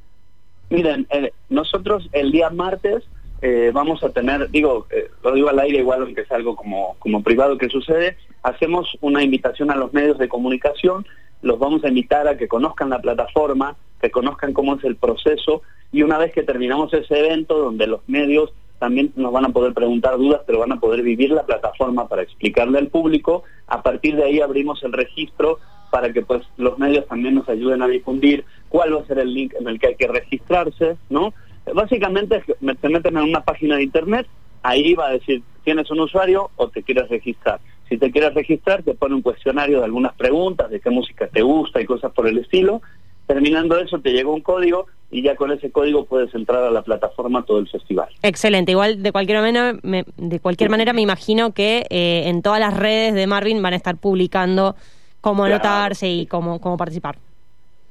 Miren, 0.70 1.04
eh, 1.10 1.32
nosotros 1.48 2.08
el 2.12 2.30
día 2.30 2.48
martes 2.50 3.02
eh, 3.42 3.72
vamos 3.74 4.04
a 4.04 4.10
tener, 4.10 4.48
digo, 4.50 4.86
eh, 4.90 5.10
lo 5.24 5.32
digo 5.32 5.48
al 5.48 5.58
aire 5.58 5.78
igual 5.78 6.02
aunque 6.02 6.20
es 6.20 6.30
algo 6.30 6.54
como, 6.54 6.94
como 7.00 7.24
privado 7.24 7.58
que 7.58 7.68
sucede, 7.68 8.16
hacemos 8.44 8.96
una 9.00 9.20
invitación 9.24 9.72
a 9.72 9.74
los 9.74 9.92
medios 9.92 10.16
de 10.18 10.28
comunicación, 10.28 11.04
los 11.42 11.58
vamos 11.58 11.82
a 11.82 11.88
invitar 11.88 12.28
a 12.28 12.36
que 12.36 12.46
conozcan 12.46 12.90
la 12.90 13.00
plataforma, 13.00 13.74
que 14.00 14.12
conozcan 14.12 14.52
cómo 14.52 14.76
es 14.76 14.84
el 14.84 14.94
proceso 14.94 15.62
y 15.90 16.02
una 16.02 16.18
vez 16.18 16.32
que 16.32 16.44
terminamos 16.44 16.94
ese 16.94 17.18
evento 17.18 17.58
donde 17.58 17.88
los 17.88 18.08
medios 18.08 18.52
también 18.78 19.12
nos 19.16 19.32
van 19.32 19.44
a 19.44 19.50
poder 19.50 19.74
preguntar 19.74 20.16
dudas, 20.16 20.42
pero 20.46 20.60
van 20.60 20.72
a 20.72 20.80
poder 20.80 21.02
vivir 21.02 21.30
la 21.30 21.44
plataforma 21.44 22.08
para 22.08 22.22
explicarle 22.22 22.78
al 22.78 22.88
público, 22.88 23.42
a 23.66 23.82
partir 23.82 24.16
de 24.16 24.24
ahí 24.24 24.40
abrimos 24.40 24.82
el 24.84 24.92
registro 24.92 25.58
para 25.90 26.12
que 26.12 26.22
pues 26.22 26.42
los 26.56 26.78
medios 26.78 27.06
también 27.06 27.34
nos 27.34 27.48
ayuden 27.48 27.82
a 27.82 27.88
difundir 27.88 28.44
cuál 28.68 28.94
va 28.94 29.00
a 29.00 29.06
ser 29.06 29.18
el 29.18 29.32
link 29.32 29.54
en 29.58 29.68
el 29.68 29.78
que 29.80 29.88
hay 29.88 29.94
que 29.96 30.06
registrarse, 30.06 30.96
¿no? 31.08 31.32
Básicamente 31.74 32.42
te 32.80 32.88
meten 32.88 33.16
en 33.16 33.24
una 33.24 33.42
página 33.42 33.76
de 33.76 33.82
internet, 33.82 34.26
ahí 34.62 34.94
va 34.94 35.08
a 35.08 35.12
decir, 35.12 35.42
¿tienes 35.64 35.90
un 35.90 36.00
usuario 36.00 36.50
o 36.56 36.68
te 36.68 36.82
quieres 36.82 37.08
registrar? 37.08 37.60
Si 37.88 37.96
te 37.96 38.10
quieres 38.10 38.34
registrar, 38.34 38.82
te 38.82 38.94
pone 38.94 39.14
un 39.14 39.22
cuestionario 39.22 39.78
de 39.78 39.86
algunas 39.86 40.14
preguntas, 40.14 40.70
de 40.70 40.80
qué 40.80 40.90
música 40.90 41.26
te 41.26 41.42
gusta 41.42 41.80
y 41.80 41.86
cosas 41.86 42.12
por 42.12 42.28
el 42.28 42.38
estilo. 42.38 42.82
Terminando 43.26 43.78
eso, 43.78 43.98
te 43.98 44.12
llega 44.12 44.30
un 44.30 44.42
código 44.42 44.86
y 45.10 45.22
ya 45.22 45.36
con 45.36 45.50
ese 45.50 45.70
código 45.70 46.04
puedes 46.04 46.34
entrar 46.34 46.62
a 46.64 46.70
la 46.70 46.82
plataforma 46.82 47.44
todo 47.44 47.58
el 47.58 47.68
festival. 47.68 48.08
Excelente. 48.22 48.72
Igual, 48.72 49.02
de 49.02 49.10
cualquier 49.12 49.38
manera, 49.40 49.74
me, 49.82 50.04
de 50.16 50.40
cualquier 50.40 50.68
manera 50.70 50.92
me 50.92 51.00
imagino 51.02 51.52
que 51.52 51.86
eh, 51.90 52.24
en 52.26 52.42
todas 52.42 52.60
las 52.60 52.76
redes 52.76 53.14
de 53.14 53.26
Marvin 53.26 53.62
van 53.62 53.72
a 53.72 53.76
estar 53.76 53.96
publicando 53.96 54.76
cómo 55.20 55.44
Claro. 55.44 55.54
anotarse 55.54 56.08
y 56.08 56.26
cómo, 56.26 56.60
cómo 56.60 56.76
participar. 56.76 57.16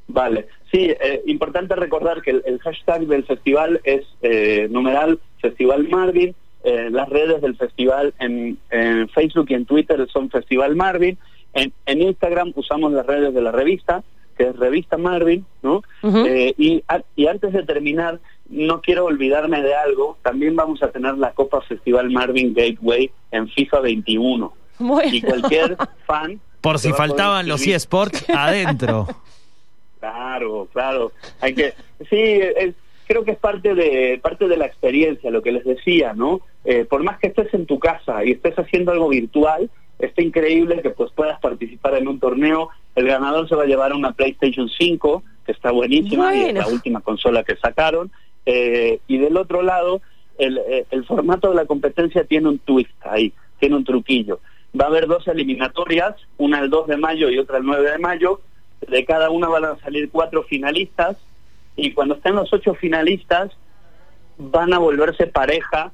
Vale, 0.10 0.48
sí, 0.72 0.90
eh, 0.90 1.22
importante 1.26 1.76
recordar 1.76 2.22
que 2.22 2.32
el, 2.32 2.44
el 2.46 2.60
hashtag 2.60 3.08
del 3.08 3.26
festival 3.26 3.82
es 3.84 4.06
eh, 4.22 4.68
numeral 4.70 5.20
Festival 5.42 5.88
Marvin, 5.90 6.34
eh, 6.64 6.90
las 6.92 7.10
redes 7.10 7.42
del 7.42 7.56
festival 7.58 8.14
en, 8.20 8.58
en 8.70 9.10
Facebook 9.10 9.48
y 9.50 9.56
en 9.56 9.66
Twitter 9.66 10.08
son 10.12 10.30
Festival 10.30 10.76
Marvin, 10.76 11.18
en, 11.54 11.74
en 11.86 12.02
Instagram 12.02 12.54
usamos 12.56 12.94
las 12.94 13.06
redes 13.06 13.34
de 13.34 13.42
la 13.42 13.52
revista, 13.52 14.04
que 14.38 14.50
es 14.50 14.56
Revista 14.56 14.98
Marvin, 14.98 15.46
¿no? 15.64 15.82
Eh, 16.04 16.54
y, 16.58 16.84
a- 16.88 17.02
y 17.16 17.28
antes 17.28 17.52
de 17.54 17.64
terminar, 17.64 18.20
no 18.50 18.82
quiero 18.82 19.06
olvidarme 19.06 19.62
de 19.62 19.74
algo, 19.76 20.18
también 20.22 20.56
vamos 20.56 20.82
a 20.84 20.92
tener 20.92 21.18
la 21.18 21.32
Copa 21.32 21.62
Festival 21.62 22.10
Marvin 22.12 22.54
Gateway 22.54 23.12
en 23.32 23.50
FIFA 23.50 23.80
21. 23.82 24.54
Bueno. 24.80 25.14
Y 25.14 25.22
cualquier 25.22 25.76
fan... 26.06 26.40
Por 26.62 26.80
si 26.80 26.92
faltaban 26.94 27.48
los 27.48 27.66
eSports 27.66 28.30
adentro. 28.36 29.08
Claro, 30.00 30.68
claro. 30.72 31.12
Hay 31.42 31.54
que, 31.54 31.74
sí, 32.10 32.16
es- 32.18 32.76
creo 33.08 33.24
que 33.24 33.32
es 33.32 33.38
parte 33.38 33.74
de 33.74 34.20
parte 34.22 34.48
de 34.48 34.58
la 34.58 34.66
experiencia, 34.66 35.32
lo 35.32 35.42
que 35.42 35.52
les 35.54 35.64
decía, 35.64 36.14
¿no? 36.14 36.42
Eh, 36.66 36.86
por 36.86 37.04
más 37.04 37.18
que 37.20 37.28
estés 37.28 37.54
en 37.54 37.66
tu 37.66 37.80
casa 37.80 38.24
y 38.26 38.32
estés 38.32 38.56
haciendo 38.60 38.92
algo 38.92 39.08
virtual, 39.10 39.70
está 40.00 40.22
increíble 40.22 40.82
que 40.82 40.92
pues 40.92 41.12
puedas 41.12 41.40
participar 41.40 41.96
en 41.96 42.08
un 42.08 42.20
torneo. 42.20 42.70
El 42.96 43.08
ganador 43.08 43.48
se 43.48 43.56
va 43.56 43.64
a 43.64 43.68
llevar 43.68 43.94
una 43.94 44.12
PlayStation 44.12 44.70
5, 44.70 45.24
que 45.46 45.52
está 45.52 45.72
buenísima 45.72 46.36
y 46.36 46.46
es 46.46 46.54
la 46.54 46.68
última 46.68 47.02
consola 47.02 47.44
que 47.44 47.56
sacaron. 47.56 48.12
Eh, 48.46 49.00
y 49.08 49.18
del 49.18 49.38
otro 49.38 49.62
lado, 49.62 50.02
el, 50.38 50.58
eh, 50.58 50.86
el 50.92 51.06
formato 51.06 51.50
de 51.50 51.56
la 51.56 51.66
competencia 51.66 52.24
tiene 52.24 52.50
un 52.50 52.60
twist 52.60 52.92
ahí, 53.06 53.34
tiene 53.60 53.76
un 53.76 53.84
truquillo. 53.84 54.40
Va 54.80 54.86
a 54.86 54.90
haber 54.90 55.08
dos 55.08 55.28
eliminatorias, 55.28 56.16
una 56.38 56.60
el 56.60 56.70
2 56.70 56.88
de 56.88 56.98
mayo 56.98 57.30
y 57.30 57.40
otra 57.40 57.58
el 57.58 57.66
9 57.66 57.92
de 57.92 57.98
mayo. 57.98 58.42
De 58.88 59.06
cada 59.06 59.32
una 59.32 59.48
van 59.48 59.66
a 59.66 59.78
salir 59.80 60.10
cuatro 60.12 60.44
finalistas 60.44 61.18
y 61.76 61.94
cuando 61.94 62.16
estén 62.16 62.36
los 62.36 62.52
ocho 62.54 62.76
finalistas 62.76 63.52
van 64.38 64.74
a 64.74 64.78
volverse 64.78 65.26
pareja 65.26 65.92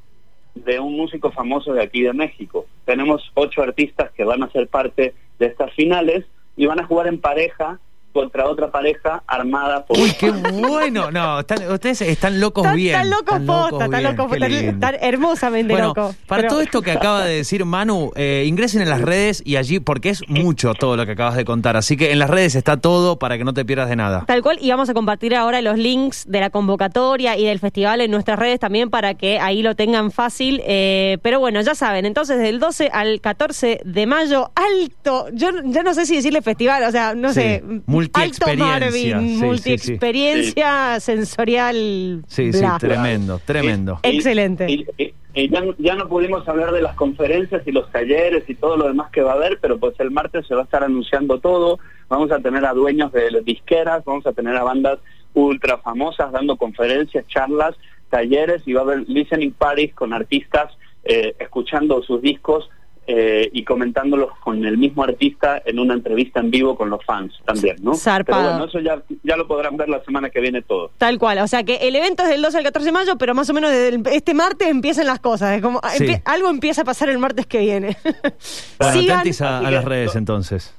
de 0.56 0.80
un 0.80 0.96
músico 0.96 1.32
famoso 1.32 1.74
de 1.74 1.82
aquí 1.82 2.02
de 2.02 2.14
México. 2.14 2.66
Tenemos 2.86 3.32
ocho 3.34 3.62
artistas 3.62 4.12
que 4.12 4.24
van 4.24 4.44
a 4.44 4.52
ser 4.52 4.68
parte 4.68 5.14
de 5.40 5.46
estas 5.46 5.74
finales 5.74 6.26
y 6.56 6.66
van 6.66 6.80
a 6.80 6.86
jugar 6.86 7.08
en 7.08 7.20
pareja 7.20 7.80
contra 8.14 8.48
otra 8.48 8.70
pareja 8.72 9.24
armada 9.28 9.86
por... 9.86 9.98
Uy, 10.00 10.12
qué 10.20 10.30
bueno. 10.32 11.10
No, 11.12 11.40
están- 11.40 11.70
ustedes 11.72 12.02
están 12.02 12.40
locos 12.40 12.64
Están 12.64 12.78
bien. 12.78 12.94
tan 12.94 13.10
locos 13.10 13.40
posta, 13.46 13.78
tan 13.90 13.90
bien, 13.90 14.04
locos, 14.16 14.40
lindo. 14.40 14.80
tan 14.80 14.96
hermosamente 15.02 15.74
Bueno, 15.74 15.88
locos. 15.90 16.16
para 16.28 16.42
Pero- 16.44 16.50
todo 16.54 16.62
esto 16.62 16.82
que 16.82 16.92
acaba 16.92 17.26
de 17.26 17.36
decir 17.38 17.66
Manu, 17.66 18.12
eh, 18.16 18.44
ingresen 18.48 18.82
en 18.84 18.90
las 18.90 19.02
redes 19.02 19.42
y 19.46 19.56
allí, 19.56 19.80
porque 19.80 20.10
es 20.10 20.22
mucho 20.30 20.74
todo 20.76 20.96
lo 20.96 21.06
que 21.06 21.14
acabas 21.14 21.36
de 21.36 21.44
contar, 21.46 21.76
así 21.76 21.98
que 21.98 22.12
en 22.12 22.20
las 22.20 22.30
redes 22.30 22.56
está 22.56 22.78
todo 22.78 23.18
para 23.18 23.38
que 23.38 23.44
no 23.44 23.54
te 23.54 23.66
pierdas 23.66 23.90
de 23.90 23.96
nada. 23.96 24.26
Tal 24.28 24.42
cual, 24.44 24.58
y 24.62 24.70
vamos 24.70 24.90
a 24.90 24.94
compartir 24.94 25.36
ahora 25.36 25.62
los 25.62 25.78
links 25.78 26.26
de 26.28 26.40
la 26.40 26.50
convocatoria 26.50 27.38
y 27.38 27.46
del 27.46 27.60
festival 27.60 28.02
en 28.02 28.12
nuestras 28.12 28.38
redes 28.38 28.60
también 28.60 28.90
para 28.90 29.16
que 29.16 29.40
ahí 29.40 29.62
lo 29.64 29.76
tengan 29.76 30.12
fácil. 30.12 30.62
eh, 30.66 31.18
pero 31.24 31.40
bueno, 31.40 31.62
ya 31.62 31.74
saben, 31.76 32.06
entonces 32.06 32.38
del 32.40 32.60
12 32.60 32.90
al 32.94 33.22
14 33.22 33.80
de 33.86 34.06
mayo, 34.06 34.52
alto, 34.56 35.28
yo 35.34 35.50
ya 35.66 35.84
no 35.84 35.94
sé 35.94 36.06
si 36.06 36.16
decirle 36.16 36.42
festival, 36.42 36.84
o 36.84 36.92
sea, 36.92 37.16
no 37.16 37.30
Sí, 37.30 37.36
sé, 37.36 37.64
multiexperiencia, 38.04 38.76
alto 38.76 38.92
sí, 38.92 39.10
Marvin, 39.12 39.30
sí, 39.30 39.36
sí. 39.40 39.46
multiexperiencia 39.46 41.00
sensorial. 41.00 42.24
Sí, 42.28 42.52
sí, 42.54 42.60
bla. 42.60 42.78
tremendo, 42.80 43.40
tremendo. 43.46 44.00
Eh, 44.04 44.10
Excelente. 44.16 44.66
Y, 44.70 44.86
y- 44.98 45.14
y 45.36 45.50
ya, 45.50 45.64
ya 45.80 45.96
no 45.96 46.08
pudimos 46.08 46.48
hablar 46.48 46.72
de 46.72 46.82
las 46.84 46.94
conferencias 46.96 47.64
y 47.66 47.72
los 47.72 47.92
talleres 47.92 48.44
y 48.48 48.54
todo 48.54 48.78
lo 48.78 48.88
demás 48.88 49.10
que 49.12 49.24
va 49.24 49.32
a 49.32 49.36
haber, 49.36 49.58
pero 49.60 49.80
pues 49.80 50.00
el 50.00 50.12
martes 50.12 50.46
se 50.46 50.54
va 50.54 50.62
a 50.62 50.64
estar 50.66 50.84
anunciando 50.84 51.40
todo. 51.40 51.80
Vamos 52.08 52.32
a 52.32 52.38
tener 52.40 52.64
a 52.66 52.74
dueños 52.74 53.12
de 53.12 53.32
las 53.32 53.44
disqueras, 53.44 54.06
vamos 54.06 54.28
a 54.28 54.34
tener 54.34 54.56
a 54.56 54.64
bandas 54.64 55.00
ultra 55.34 55.80
famosas 55.80 56.32
dando 56.32 56.56
conferencias, 56.56 57.26
charlas, 57.28 57.76
talleres 58.12 58.62
y 58.68 58.74
va 58.74 58.82
a 58.82 58.84
haber 58.84 59.10
listening 59.10 59.54
parties 59.54 59.96
con 59.96 60.14
artistas 60.14 60.72
eh, 61.04 61.34
escuchando 61.40 62.04
sus 62.04 62.22
discos 62.22 62.70
eh, 63.08 63.50
y 63.52 63.64
comentándolos 63.64 64.30
con 64.44 64.64
el 64.66 64.78
mismo 64.78 65.04
artista 65.04 65.62
en 65.66 65.80
una 65.80 65.94
entrevista 65.94 66.40
en 66.40 66.52
vivo 66.52 66.76
con 66.78 66.90
los 66.90 67.04
fans 67.06 67.34
también, 67.46 67.76
¿no? 67.82 67.96
Zarpado. 67.96 68.42
Pero 68.42 68.50
bueno, 68.52 68.66
eso 68.66 68.80
ya, 68.80 69.02
ya 69.24 69.36
lo 69.36 69.48
podrán 69.48 69.76
ver 69.78 69.90
la 69.90 70.04
semana 70.04 70.30
que 70.30 70.40
viene 70.40 70.62
todo. 70.62 70.92
Tal 70.98 71.18
cual, 71.20 71.40
o 71.40 71.48
sea 71.48 71.64
que 71.64 71.76
el 71.88 71.96
evento 71.96 72.24
es 72.24 72.30
del 72.30 72.42
12 72.42 72.58
al 72.60 72.64
14 72.64 72.86
de 72.86 72.92
mayo, 72.92 73.18
pero 73.18 73.34
más 73.36 73.50
o 73.50 73.54
menos 73.54 73.72
desde 73.72 73.90
el- 73.90 74.04
este 74.12 74.34
martes 74.34 74.68
empiezan 74.70 75.06
las 75.08 75.20
cosas. 75.20 75.56
Es 75.56 75.62
como 75.62 75.80
Sí. 75.98 76.06
empie- 76.06 76.22
algo 76.26 76.50
empieza 76.50 76.84
a 76.84 76.86
pasar 76.86 77.10
el 77.10 77.20
martes 77.20 77.46
que 77.46 77.60
viene. 77.60 77.98
Bueno, 78.80 78.94
Sigan- 79.02 79.12
atentis 79.20 79.42
a, 79.42 79.62
las 79.62 79.86
redes 79.86 80.16
entonces. 80.16 80.74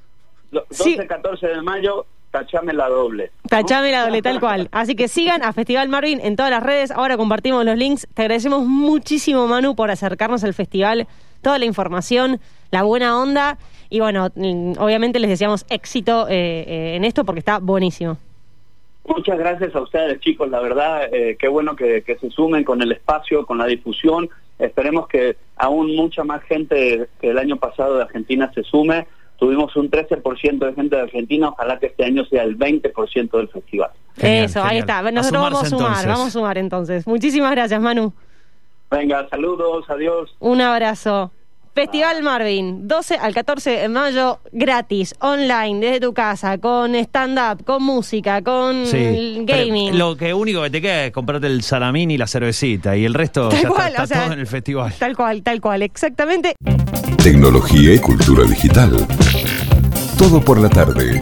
Lo- 0.51 0.65
Sí. 0.71 0.97
12-14 0.97 1.49
de 1.49 1.63
mayo, 1.63 2.07
tachame 2.31 2.73
la 2.73 2.89
doble. 2.89 3.31
Tachame 3.49 3.91
la 3.93 4.05
doble, 4.05 4.23
tal 4.23 4.41
cual. 4.41 4.69
Así 4.73 4.95
que 4.95 5.09
sigan 5.09 5.43
a 5.43 5.53
Festival 5.53 5.89
Marvin 5.89 6.21
en 6.21 6.37
todas 6.37 6.51
las 6.51 6.63
redes. 6.63 6.91
Ahora 6.91 7.17
compartimos 7.17 7.65
los 7.65 7.77
links. 7.77 8.07
Te 8.15 8.23
agradecemos 8.23 8.65
muchísimo, 8.65 9.47
Manu, 9.47 9.75
por 9.77 9.91
acercarnos 9.91 10.43
al 10.45 10.55
festival, 10.55 11.07
toda 11.45 11.61
la 11.61 11.67
información, 11.67 12.41
la 12.73 12.83
buena 12.83 13.17
onda. 13.17 13.59
Y 13.89 14.01
bueno, 14.01 14.29
mm, 14.35 14.73
obviamente 14.79 15.21
les 15.21 15.31
deseamos 15.31 15.65
éxito 15.71 16.27
eh, 16.29 16.65
eh, 16.67 16.97
en 16.97 17.05
esto 17.05 17.25
porque 17.25 17.39
está 17.39 17.61
buenísimo. 17.61 18.19
Muchas 19.07 19.39
gracias 19.39 19.73
a 19.77 19.81
ustedes, 19.81 20.19
chicos. 20.21 20.51
La 20.51 20.59
verdad, 20.59 21.09
eh, 21.13 21.37
qué 21.39 21.47
bueno 21.47 21.77
que, 21.77 22.03
que 22.03 22.17
se 22.17 22.31
sumen 22.31 22.65
con 22.65 22.83
el 22.83 22.91
espacio, 22.91 23.47
con 23.47 23.59
la 23.59 23.67
difusión. 23.67 24.29
Esperemos 24.59 25.07
que 25.07 25.37
aún 25.57 25.95
mucha 25.95 26.25
más 26.25 26.43
gente 26.45 27.07
que 27.21 27.31
el 27.31 27.39
año 27.39 27.57
pasado 27.57 27.97
de 27.97 28.03
Argentina 28.03 28.51
se 28.55 28.65
sume. 28.65 29.07
Tuvimos 29.39 29.77
un 29.77 29.91
13% 29.91 30.59
de 30.59 30.73
gente 30.75 30.97
de 30.97 31.03
Argentina. 31.03 31.51
Ojalá 31.51 31.79
que 31.79 31.87
este 31.87 32.05
año 32.05 32.25
sea 32.25 32.45
el 32.45 32.57
20% 32.57 33.31
del 33.31 33.49
festival. 33.49 33.91
Genial, 34.17 34.45
Eso, 34.45 34.65
ahí 34.65 34.79
está. 34.79 34.99
A 35.01 35.11
Nosotros 35.11 35.43
vamos 35.43 35.63
a 35.65 35.67
sumar, 35.67 35.87
entonces. 35.89 36.07
vamos 36.07 36.27
a 36.27 36.31
sumar 36.31 36.59
entonces. 36.59 37.07
Muchísimas 37.07 37.51
gracias, 37.51 37.81
Manu. 37.81 38.13
Venga, 38.91 39.27
saludos, 39.29 39.85
adiós. 39.89 40.31
Un 40.41 40.61
abrazo. 40.61 41.33
Festival 41.75 42.23
Marvin, 42.23 42.87
12 42.87 43.17
al 43.17 43.35
14 43.35 43.71
de 43.71 43.89
mayo, 43.89 44.39
gratis, 44.53 45.13
online, 45.21 45.85
desde 45.85 45.99
tu 46.01 46.15
casa, 46.15 46.57
con 46.59 46.95
stand-up, 46.95 47.65
con 47.65 47.83
música, 47.83 48.43
con 48.43 48.87
Sí. 48.87 49.41
Gaming. 49.45 49.99
Lo 49.99 50.17
que 50.17 50.33
único 50.33 50.63
que 50.63 50.71
te 50.71 50.81
queda 50.81 51.07
es 51.07 51.11
comprarte 51.13 51.49
el 51.49 51.63
salamín 51.65 52.13
y 52.13 52.17
la 52.17 52.29
cervecita 52.29 52.97
y 52.97 53.05
el 53.05 53.13
resto 53.13 53.49
Tal 53.49 53.63
ya 53.63 53.69
cual, 53.69 53.89
está, 53.89 54.03
o 54.03 54.05
está 54.05 54.15
sea, 54.15 54.25
todo 54.25 54.35
en 54.35 54.39
el 54.41 54.47
festival. 54.47 54.95
Tal 54.97 55.17
cual, 55.17 55.43
tal 55.43 55.61
cual, 55.61 55.83
exactamente. 55.83 56.55
Tecnología 57.21 57.95
y 57.95 57.99
cultura 57.99 58.45
digital. 58.45 58.93
Todo 60.17 60.41
por 60.41 60.61
la 60.61 60.69
tarde. 60.69 61.19